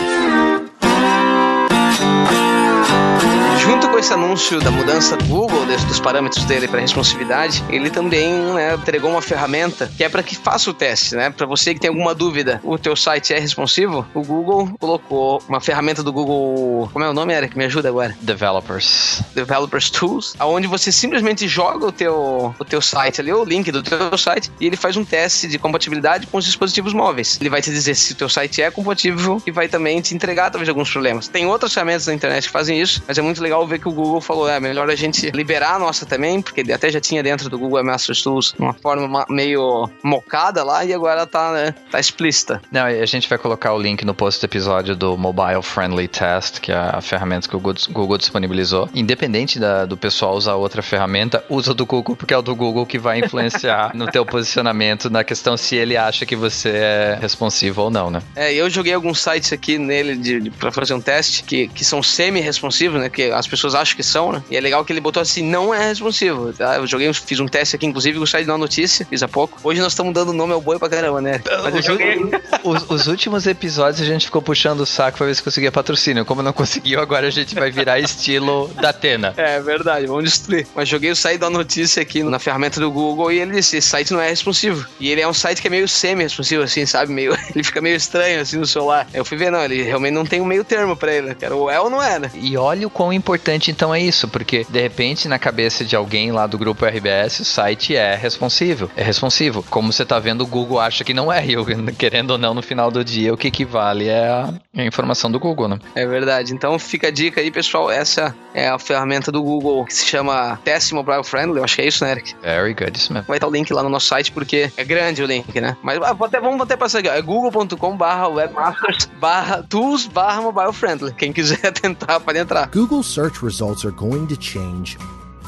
Junto 3.67 3.89
com 3.89 3.99
esse 3.99 4.13
anúncio 4.13 4.61
da 4.61 4.71
mudança 4.71 5.17
do 5.17 5.25
Google, 5.25 5.67
dos 5.67 5.99
parâmetros 5.99 6.45
dele 6.45 6.69
para 6.69 6.79
responsividade, 6.79 7.65
ele 7.69 7.91
também 7.91 8.33
né, 8.33 8.75
entregou 8.75 9.11
uma 9.11 9.21
ferramenta 9.21 9.91
que 9.97 10.05
é 10.05 10.09
para 10.09 10.23
que 10.23 10.37
faça 10.37 10.71
o 10.71 10.73
teste, 10.73 11.17
né? 11.17 11.31
Para 11.31 11.47
você 11.47 11.75
que 11.75 11.81
tem 11.81 11.89
alguma 11.89 12.15
dúvida, 12.15 12.61
o 12.63 12.79
teu 12.79 12.95
site 12.95 13.35
é 13.35 13.41
responsivo? 13.41 14.07
O 14.15 14.23
Google 14.23 14.71
colocou 14.79 15.43
uma 15.49 15.61
ferramenta 15.61 16.01
do 16.01 16.13
Google, 16.13 16.89
como 16.93 17.05
é 17.05 17.11
o 17.11 17.13
nome, 17.13 17.35
Eric? 17.35 17.59
Me 17.59 17.65
ajuda 17.65 17.89
agora. 17.89 18.17
Developers. 18.21 19.21
Developers 19.35 19.91
Tools, 19.91 20.35
aonde 20.39 20.69
você 20.69 20.93
simplesmente 20.93 21.49
joga 21.49 21.87
o 21.87 21.93
teu, 21.93 22.55
o 22.57 22.65
teu 22.65 22.81
site 22.81 23.21
ali, 23.21 23.33
o 23.33 23.45
link 23.45 23.73
do 23.73 23.83
teu 23.83 24.17
site, 24.17 24.49
e 24.61 24.67
ele 24.69 24.77
faz 24.77 24.97
um 24.97 25.05
teste 25.05 25.49
de 25.49 25.59
compatibilidade 25.59 26.29
com 26.29 26.39
os 26.39 26.45
dispositivos 26.45 26.95
móveis. 26.95 27.37
Ele 27.41 27.51
vai 27.51 27.61
te 27.61 27.71
dizer 27.71 27.97
se 27.97 28.13
o 28.13 28.17
teu 28.17 28.29
site 28.29 28.63
é 28.63 28.71
compatível 28.71 29.43
e 29.45 29.51
vai 29.51 29.67
também 29.67 30.01
te 30.01 30.15
entregar 30.15 30.51
talvez 30.51 30.69
alguns 30.69 30.89
problemas. 30.89 31.27
Tem 31.27 31.47
outras 31.47 31.75
ferramentas 31.75 32.07
na 32.07 32.15
internet 32.15 32.45
que 32.45 32.51
fazem 32.51 32.81
isso, 32.81 33.03
mas 33.09 33.19
é 33.19 33.23
muito 33.23 33.43
legal 33.43 33.56
ver 33.65 33.79
que 33.79 33.89
o 33.89 33.93
Google 33.93 34.21
falou, 34.21 34.49
é 34.49 34.59
melhor 34.59 34.91
a 34.91 34.97
gente 34.97 35.31
liberar 35.31 35.75
a 35.75 35.79
nossa 35.79 36.05
também, 36.05 36.43
porque 36.43 36.61
até 36.73 36.91
já 36.91 37.01
tinha 37.01 37.23
dentro 37.23 37.49
do 37.49 37.59
Google 37.59 37.85
Master 37.85 38.21
Tools 38.21 38.55
uma 38.59 38.73
forma 38.73 39.25
meio 39.29 39.89
mocada 40.03 40.65
lá 40.65 40.85
e 40.85 40.93
agora 40.93 41.27
tá, 41.27 41.53
né, 41.53 41.75
tá 41.91 42.01
explícita. 42.01 42.61
Não, 42.73 42.85
a 42.85 43.07
gente 43.07 43.29
vai 43.29 43.39
colocar 43.39 43.73
o 43.73 43.79
link 43.79 44.05
no 44.05 44.15
post 44.15 44.41
do 44.41 44.45
episódio 44.45 44.97
do 44.97 45.17
Mobile 45.17 45.63
Friendly 45.63 46.09
Test, 46.09 46.61
que 46.61 46.73
é 46.73 46.77
a 46.77 47.01
ferramenta 47.01 47.49
que 47.49 47.57
o 47.57 47.61
Google 47.61 48.19
disponibilizou. 48.19 48.89
Independente 48.95 49.59
da, 49.59 49.85
do 49.85 49.97
pessoal 49.97 50.35
usar 50.35 50.55
outra 50.55 50.83
ferramenta, 50.83 51.45
usa 51.49 51.73
do 51.73 51.87
Google, 51.87 52.17
porque 52.17 52.35
é 52.35 52.39
o 52.39 52.43
do 52.43 52.55
Google 52.55 52.85
que 52.87 52.99
vai 52.99 53.19
influenciar 53.21 53.93
no 53.95 54.07
teu 54.07 54.25
posicionamento 54.25 55.09
na 55.11 55.23
questão 55.23 55.57
se 55.57 55.77
ele 55.77 55.97
acha 55.97 56.27
que 56.27 56.35
você 56.35 56.71
é 56.71 57.19
responsivo 57.21 57.83
ou 57.83 57.91
não, 57.91 58.11
né? 58.11 58.23
É, 58.35 58.53
eu 58.53 58.69
joguei 58.69 58.95
alguns 58.95 59.21
sites 59.21 59.53
aqui 59.53 59.79
nele 59.79 60.17
de, 60.17 60.41
de 60.41 60.51
para 60.51 60.73
fazer 60.73 60.95
um 60.95 61.01
teste 61.01 61.43
que, 61.43 61.69
que 61.69 61.85
são 61.85 62.03
semi-responsivos, 62.03 63.01
né? 63.01 63.09
Que 63.09 63.31
as 63.31 63.46
as 63.47 63.51
pessoas 63.51 63.75
acham 63.75 63.97
que 63.97 64.03
são, 64.03 64.33
né? 64.33 64.43
E 64.51 64.57
é 64.57 64.61
legal 64.61 64.85
que 64.85 64.93
ele 64.93 65.01
botou 65.01 65.21
assim, 65.21 65.43
não 65.43 65.73
é 65.73 65.89
responsivo. 65.89 66.53
Tá? 66.53 66.77
Eu 66.77 66.87
joguei, 66.87 67.13
fiz 67.15 67.39
um 67.41 67.47
teste 67.47 67.77
aqui, 67.77 67.87
inclusive, 67.87 68.19
gostei 68.19 68.41
de 68.41 68.47
dar 68.47 68.55
uma 68.55 68.59
notícia, 68.59 69.07
fiz 69.09 69.23
há 69.23 69.29
pouco. 69.29 69.59
Hoje 69.63 69.81
nós 69.81 69.93
estamos 69.93 70.13
dando 70.13 70.33
nome 70.33 70.53
ao 70.53 70.61
boi 70.61 70.79
pra 70.79 70.89
caramba, 70.89 71.21
né? 71.21 71.41
Mas 71.63 71.75
eu 71.77 71.83
joguei. 71.83 72.17
Os, 72.65 72.85
os, 72.89 73.07
últimos 73.07 73.47
episódios 73.47 74.01
a 74.01 74.05
gente 74.05 74.27
ficou 74.27 74.43
puxando 74.43 74.81
o 74.81 74.87
saco 74.87 75.19
pra 75.19 75.27
ver 75.27 75.37
se 75.37 75.43
conseguia 75.43 75.71
patrocínio. 75.71 76.25
Como 76.25 76.43
não 76.43 76.53
conseguiu, 76.53 77.01
agora 77.01 77.29
a 77.29 77.31
gente 77.31 77.55
vai 77.55 77.71
virar 77.71 78.01
estilo 78.01 78.69
da 78.81 78.89
Atena. 78.89 79.33
É 79.37 79.61
verdade, 79.61 80.07
vamos 80.07 80.25
destruir. 80.25 80.67
Mas 80.75 80.89
joguei 80.89 81.13
o 81.13 81.17
site 81.17 81.39
da 81.39 81.49
notícia 81.49 82.03
aqui 82.03 82.25
na 82.25 82.41
ferramenta 82.41 82.81
do 82.81 82.91
Google 82.91 83.31
e 83.31 83.39
ele 83.39 83.53
disse: 83.53 83.77
esse 83.77 83.89
site 83.89 84.13
não 84.13 84.21
é 84.21 84.29
responsivo. 84.29 84.85
E 84.99 85.09
ele 85.09 85.21
é 85.21 85.29
um 85.29 85.35
site 85.35 85.61
que 85.61 85.69
é 85.69 85.71
meio 85.71 85.87
semi-responsivo, 85.87 86.65
assim, 86.65 86.85
sabe? 86.87 87.13
Meio, 87.13 87.37
ele 87.55 87.63
fica 87.63 87.81
meio 87.81 87.95
estranho 87.95 88.41
assim 88.41 88.57
no 88.57 88.67
celular. 88.67 89.07
Eu 89.15 89.25
fui 89.25 89.37
ver, 89.37 89.51
não, 89.51 89.63
ele 89.63 89.83
realmente 89.83 90.15
não 90.15 90.27
tem 90.27 90.41
um 90.41 90.47
meio 90.47 90.65
termo 90.65 90.97
pra 90.97 91.15
ele. 91.15 91.37
Era 91.41 91.55
o 91.55 91.71
é 91.71 91.79
ou 91.79 91.89
não 91.89 92.03
é, 92.03 92.19
né? 92.19 92.31
E 92.35 92.57
olha 92.57 92.87
o 92.87 92.91
quão 92.91 93.13
importante 93.13 93.36
então 93.71 93.95
é 93.95 94.01
isso, 94.01 94.29
porque 94.29 94.67
de 94.69 94.81
repente 94.81 95.29
na 95.29 95.39
cabeça 95.39 95.85
de 95.85 95.97
alguém 95.97 96.33
lá 96.33 96.47
do 96.47 96.59
grupo 96.59 96.85
RBS, 96.85 97.41
o 97.41 97.45
site 97.45 97.95
é 97.97 98.15
responsivo. 98.15 98.91
É 98.97 99.03
responsivo. 99.03 99.65
Como 99.71 99.93
você 99.93 100.05
tá 100.05 100.19
vendo, 100.19 100.43
o 100.43 100.47
Google 100.47 100.81
acha 100.81 101.05
que 101.05 101.15
não 101.15 101.33
é. 101.33 101.45
E 101.47 101.53
eu, 101.53 101.65
querendo 101.99 102.33
ou 102.33 102.39
não, 102.39 102.55
no 102.55 102.63
final 102.63 102.91
do 102.91 103.05
dia, 103.05 103.33
o 103.33 103.37
que, 103.37 103.51
que 103.51 103.65
vale 103.65 104.09
é 104.09 104.29
a, 104.29 104.55
a 104.77 104.85
informação 104.85 105.31
do 105.31 105.39
Google, 105.39 105.69
né? 105.69 105.79
É 105.95 106.07
verdade. 106.07 106.53
Então 106.53 106.79
fica 106.79 107.09
a 107.09 107.11
dica 107.11 107.41
aí, 107.41 107.51
pessoal. 107.51 107.91
Essa 107.91 108.35
é 108.55 108.69
a 108.69 108.79
ferramenta 108.79 109.31
do 109.31 109.43
Google 109.43 109.85
que 109.85 109.95
se 109.95 110.07
chama 110.07 110.59
Test 110.65 110.93
Mobile 110.93 111.25
Friendly. 111.25 111.59
Eu 111.59 111.65
acho 111.65 111.77
que 111.77 111.83
é 111.83 111.87
isso, 111.87 112.05
né, 112.05 112.13
Eric? 112.13 112.35
Very 112.43 112.75
good, 112.75 112.97
isso 112.97 113.13
mesmo. 113.13 113.27
Vai 113.29 113.37
estar 113.37 113.47
o 113.47 113.51
link 113.51 113.73
lá 113.73 113.83
no 113.83 113.89
nosso 113.89 114.07
site, 114.07 114.33
porque 114.33 114.71
é 114.77 114.85
grande 114.85 115.23
o 115.23 115.27
link, 115.27 115.61
né? 115.61 115.77
Mas 115.83 116.01
ah, 116.03 116.17
até, 116.19 116.41
vamos 116.41 116.61
até 116.61 116.77
passar 116.77 117.01
aqui. 117.01 117.09
É 117.09 117.21
google.com 117.21 117.97
barra 117.97 118.29
webmasters 118.29 119.07
barra 119.21 119.63
tools 119.63 120.07
barra 120.07 120.41
mobile 120.41 120.73
friendly. 120.73 121.13
Quem 121.13 121.33
quiser 121.33 121.71
tentar, 121.73 122.21
pode 122.21 122.39
entrar. 122.39 122.69
Google 122.69 123.03
search 123.03 123.26
results 123.43 123.85
are 123.85 123.91
going 123.91 124.27
to 124.29 124.37
change 124.37 124.99